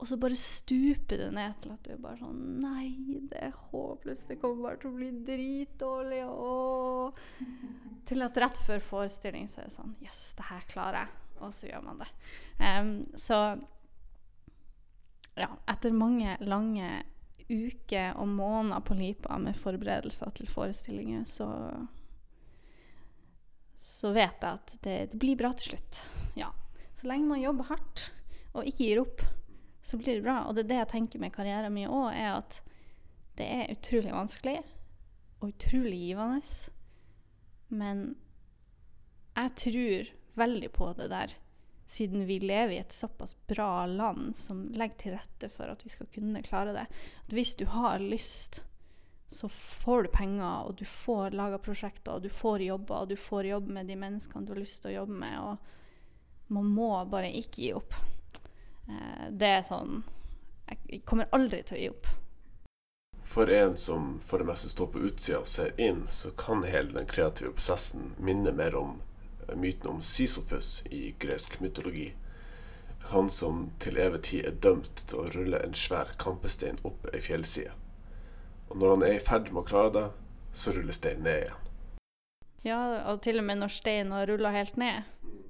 [0.02, 4.26] Og så bare stuper det ned til at du bare sånn Nei, det er håpløst.
[4.26, 6.24] Det kommer bare til å bli dritdårlig.
[6.26, 7.20] Og...
[8.08, 11.20] Til at rett før forestilling så er det sånn Yes, det her klarer jeg.
[11.46, 12.08] Og så gjør man det.
[12.58, 13.38] Um, så
[15.38, 17.02] ja, etter mange lange
[17.48, 21.48] uker og måneder på Lipa med forberedelser til forestillinger, så
[23.82, 26.02] så vet jeg at det, det blir bra til slutt.
[26.38, 26.52] Ja.
[26.94, 28.04] Så lenge man jobber hardt
[28.52, 29.24] og ikke gir opp,
[29.82, 30.44] så blir det bra.
[30.46, 32.60] Og det er det jeg tenker med karrieren min òg, er at
[33.40, 34.60] det er utrolig vanskelig
[35.40, 36.42] og utrolig givende.
[37.72, 38.04] Men
[39.34, 41.34] jeg tror veldig på det der,
[41.92, 45.90] siden vi lever i et såpass bra land som legger til rette for at vi
[45.92, 46.86] skal kunne klare det.
[47.26, 48.62] At hvis du har lyst,
[49.28, 53.16] så får du penger, og du får laga prosjekter, og du får jobber, og du
[53.16, 55.36] får jobbe med de menneskene du har lyst til å jobbe med.
[55.40, 57.94] Og man må bare ikke gi opp.
[58.88, 60.02] Eh, det er sånn
[60.72, 62.10] Jeg kommer aldri til å gi opp.
[63.28, 66.96] For en som for det meste står på utsida og ser inn, så kan hele
[66.96, 69.00] den kreative prosessen minne mer om
[69.56, 72.12] myten om Sisyfus i gresk mytologi.
[73.12, 77.20] Han som til evig tid er dømt til å rulle en svær kampestein opp ei
[77.22, 77.74] fjellside.
[78.70, 80.06] Og når han er i ferd med å klare det,
[80.56, 81.58] så ruller steinen ned igjen.
[82.62, 82.78] Ja,
[83.10, 85.08] og til og med når steinen har rulla helt ned,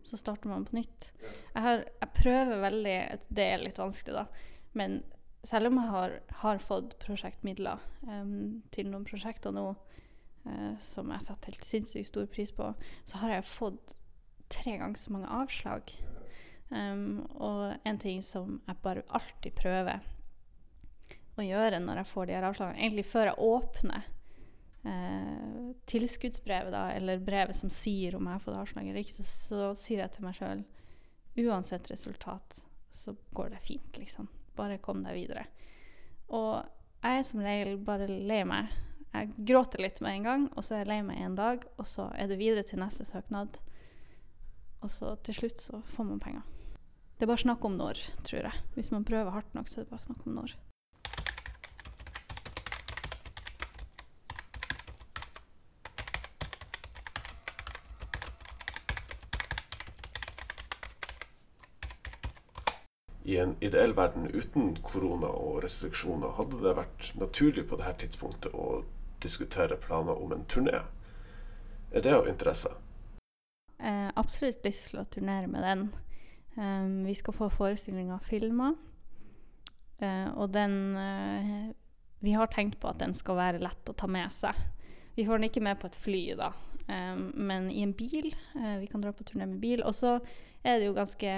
[0.09, 1.11] så starter man på nytt.
[1.23, 2.97] Jeg, har, jeg prøver veldig
[3.29, 4.49] Det er litt vanskelig, da.
[4.73, 5.03] Men
[5.45, 9.73] selv om jeg har, har fått prosjektmidler um, til noen prosjekter nå
[10.47, 12.73] eh, som jeg satte helt sinnssykt stor pris på,
[13.05, 13.97] så har jeg fått
[14.53, 15.95] tre ganger så mange avslag.
[16.73, 20.01] Um, og en ting som jeg bare alltid prøver
[21.37, 24.07] å gjøre når jeg får de her avslagene, egentlig før jeg åpner
[24.89, 29.27] eh, tilskuddsbrevet, da, eller brevet som sier om jeg har fått avslag eller ikke, så,
[29.29, 30.65] så sier jeg til meg sjøl
[31.43, 34.29] uansett resultat, så går det fint, liksom.
[34.57, 35.47] Bare kom deg videre.
[36.33, 36.61] Og
[37.03, 38.73] jeg er som regel bare lei meg.
[39.13, 41.87] Jeg gråter litt med en gang, og så er jeg lei meg en dag, og
[41.89, 43.59] så er det videre til neste søknad.
[44.81, 46.43] Og så til slutt så får man penger.
[47.19, 48.67] Det er bare snakk om når, tror jeg.
[48.75, 50.57] Hvis man prøver hardt nok, så er det bare snakk om når.
[63.23, 68.57] I en ideell verden uten korona og restriksjoner hadde det vært naturlig på dette tidspunktet
[68.57, 68.83] å
[69.23, 70.83] diskutere planer om en turné.
[71.93, 72.73] Er det av interesse?
[73.83, 75.85] eh, absolutt lyst til å turnere med den.
[76.57, 78.73] Um, vi skal få forestillinga filma.
[80.03, 81.71] Uh, og den uh,
[82.23, 84.59] Vi har tenkt på at den skal være lett å ta med seg.
[85.17, 86.53] Vi får den ikke med på et fly, da,
[86.87, 88.31] um, men i en bil.
[88.55, 89.83] Uh, vi kan dra på turné med bil.
[89.83, 90.19] Og så
[90.63, 91.33] er det jo ganske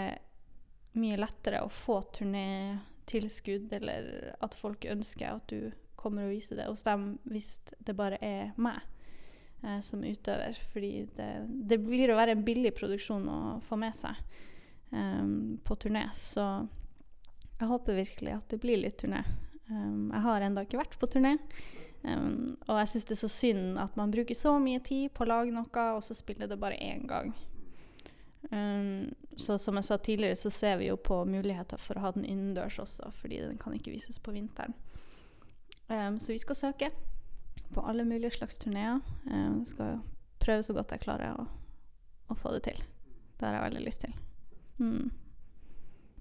[0.94, 5.72] mye lettere å få turnétilskudd, eller at folk ønsker at du
[6.04, 8.80] kommer og viser det hos dem, hvis det bare er meg
[9.64, 10.58] eh, som utøver.
[10.72, 11.30] Fordi det,
[11.72, 14.20] det blir å være en billig produksjon å få med seg
[14.92, 16.06] em, på turné.
[16.18, 16.44] Så
[17.58, 19.24] jeg håper virkelig at det blir litt turné.
[19.70, 21.38] Um, jeg har ennå ikke vært på turné.
[22.04, 25.24] Um, og jeg syns det er så synd at man bruker så mye tid på
[25.24, 27.32] å lage noe, og så spiller det bare én gang.
[28.50, 32.12] Um, så som jeg sa tidligere, så ser vi jo på muligheter for å ha
[32.14, 34.76] den innendørs også, fordi den kan ikke vises på vinteren.
[35.90, 36.90] Um, så vi skal søke
[37.74, 39.00] på alle mulige slags turneer.
[39.26, 39.98] Um, skal
[40.40, 41.46] prøve så godt jeg klarer å,
[42.28, 42.80] å få det til.
[43.40, 44.14] Det har jeg veldig lyst til.
[44.78, 45.10] Mm.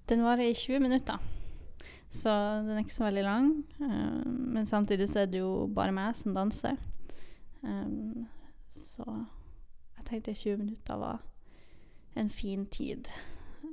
[0.08, 1.18] Den varer i 20 minutter,
[2.12, 3.52] så den er ikke så veldig lang.
[3.80, 6.76] Um, men samtidig så er det jo bare meg som danser.
[7.62, 8.26] Um,
[8.68, 9.06] så
[9.96, 11.22] jeg tenkte 20 minutter var
[12.16, 13.08] en fin tid.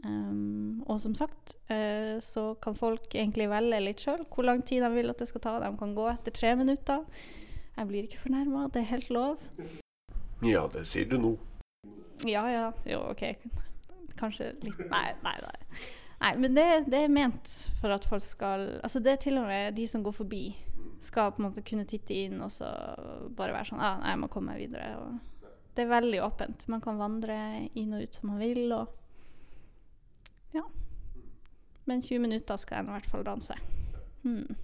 [0.01, 4.81] Um, og som sagt uh, så kan folk egentlig velge litt sjøl hvor lang tid
[4.81, 5.55] de vil at det skal ta.
[5.61, 7.05] De kan gå etter tre minutter.
[7.77, 9.41] Jeg blir ikke fornærma, det er helt lov.
[10.45, 11.35] Ja, det sier du nå.
[12.27, 13.23] Ja ja, jo OK.
[14.19, 15.37] Kanskje litt Nei, nei.
[15.41, 15.81] nei.
[16.21, 19.47] nei men det, det, er ment for at folk skal Altså det er til og
[19.49, 20.43] med de som går forbi,
[21.01, 22.69] skal på en måte kunne titte inn og så
[23.37, 24.91] bare være sånn ah, nei, jeg må komme meg videre.
[25.01, 25.47] Og
[25.77, 26.67] det er veldig åpent.
[26.69, 27.37] Man kan vandre
[27.79, 28.65] inn og ut som man vil.
[28.75, 29.00] og.
[31.91, 33.55] Men 20 minutter skal jeg i hvert fall danse.
[34.23, 34.55] Hmm.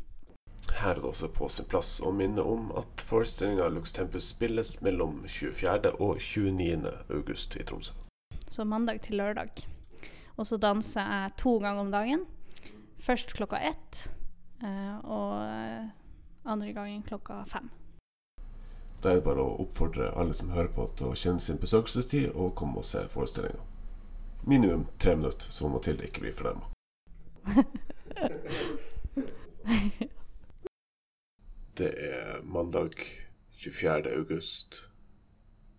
[0.79, 4.77] Her er det også på sin plass å minne om at forestillinga Lux Tempus spilles
[4.85, 5.91] mellom 24.
[5.99, 6.93] og 29.
[7.17, 7.97] august i Tromsø.
[8.47, 9.59] Så mandag til lørdag.
[10.37, 12.23] Og så danser jeg to ganger om dagen.
[13.03, 14.09] Først klokka ett,
[14.63, 17.67] eh, og andre gangen klokka fem.
[19.03, 22.31] Da er det bare å oppfordre alle som hører på, til å kjenne sin besøkelsestid
[22.31, 23.67] og komme og se forestillinga
[24.47, 26.76] minimum tre minutter, så Mathilde ikke blir fornærma.
[31.77, 32.89] Det er mandag
[33.51, 34.15] 24.
[34.15, 34.89] august.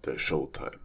[0.00, 0.78] Det er showtime.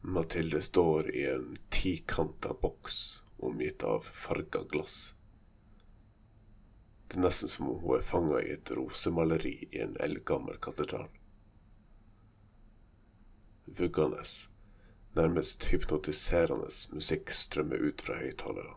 [0.00, 5.14] Mathilde står i en tikanta boks omgitt av farga glass.
[7.08, 11.08] Det er nesten som om hun er fanga i et rosemaleri i en eldgammel katedral.
[13.64, 14.24] Vuggende
[15.14, 18.74] Nærmest hypnotiserende musikk strømmer ut fra høyttalerne.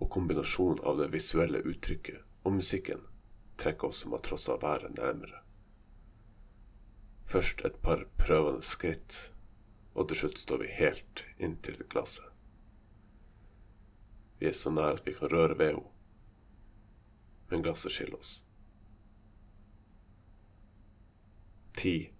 [0.00, 3.02] Og kombinasjonen av det visuelle uttrykket og musikken
[3.60, 5.42] trekker oss matrosser været nærmere.
[7.26, 9.34] Først et par prøvende skritt,
[9.94, 12.26] og til slutt står vi helt inntil glasset.
[14.40, 15.92] Vi er så nær at vi kan røre ved henne,
[17.50, 18.34] men glasset skiller oss.
[21.76, 22.10] Ti er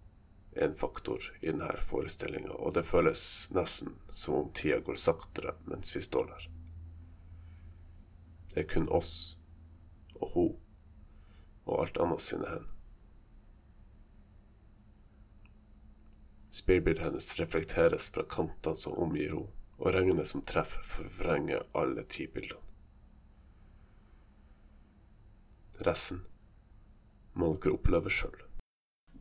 [0.56, 3.22] en faktor i denne forestillinga, og det føles
[3.54, 6.46] nesten som om tida går saktere mens vi står der.
[8.54, 9.14] Det er kun oss
[10.20, 10.52] og hun
[11.64, 12.70] og alt annet sine hender.
[16.54, 22.28] Speilbildet hennes reflekteres fra kantene som omgir henne, og regnet som treffer, forvrenger alle ti
[22.30, 22.62] bildene.
[25.82, 26.20] Resten
[27.34, 28.43] må dere oppleve sjøl.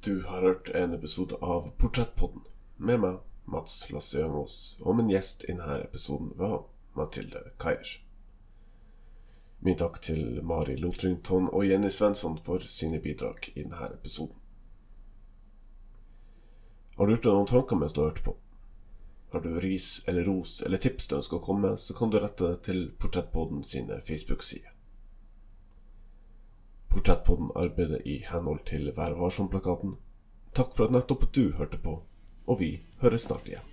[0.03, 2.41] Du har hørt en episode av Portrettpodden
[2.75, 6.65] med meg, Mats Lasse-Jangås, og min gjest i denne episoden var
[6.99, 7.93] Mathilde Kajers.
[9.63, 14.35] Min takk til Mari Lotrington og Jenny Svensson for sine bidrag i denne episoden.
[16.97, 18.35] Har du gjort deg noen tanker mens du har hørt på?
[19.31, 22.19] Har du ris eller ros eller tips du ønsker å komme med, så kan du
[22.19, 24.72] rette det til Portrettpodden sine Facebook-sider.
[26.93, 29.95] Portrettpodden arbeider i henhold til Vær varsom-plakaten.
[30.53, 31.99] Takk for at nettopp du hørte på,
[32.45, 33.72] og vi høres snart igjen.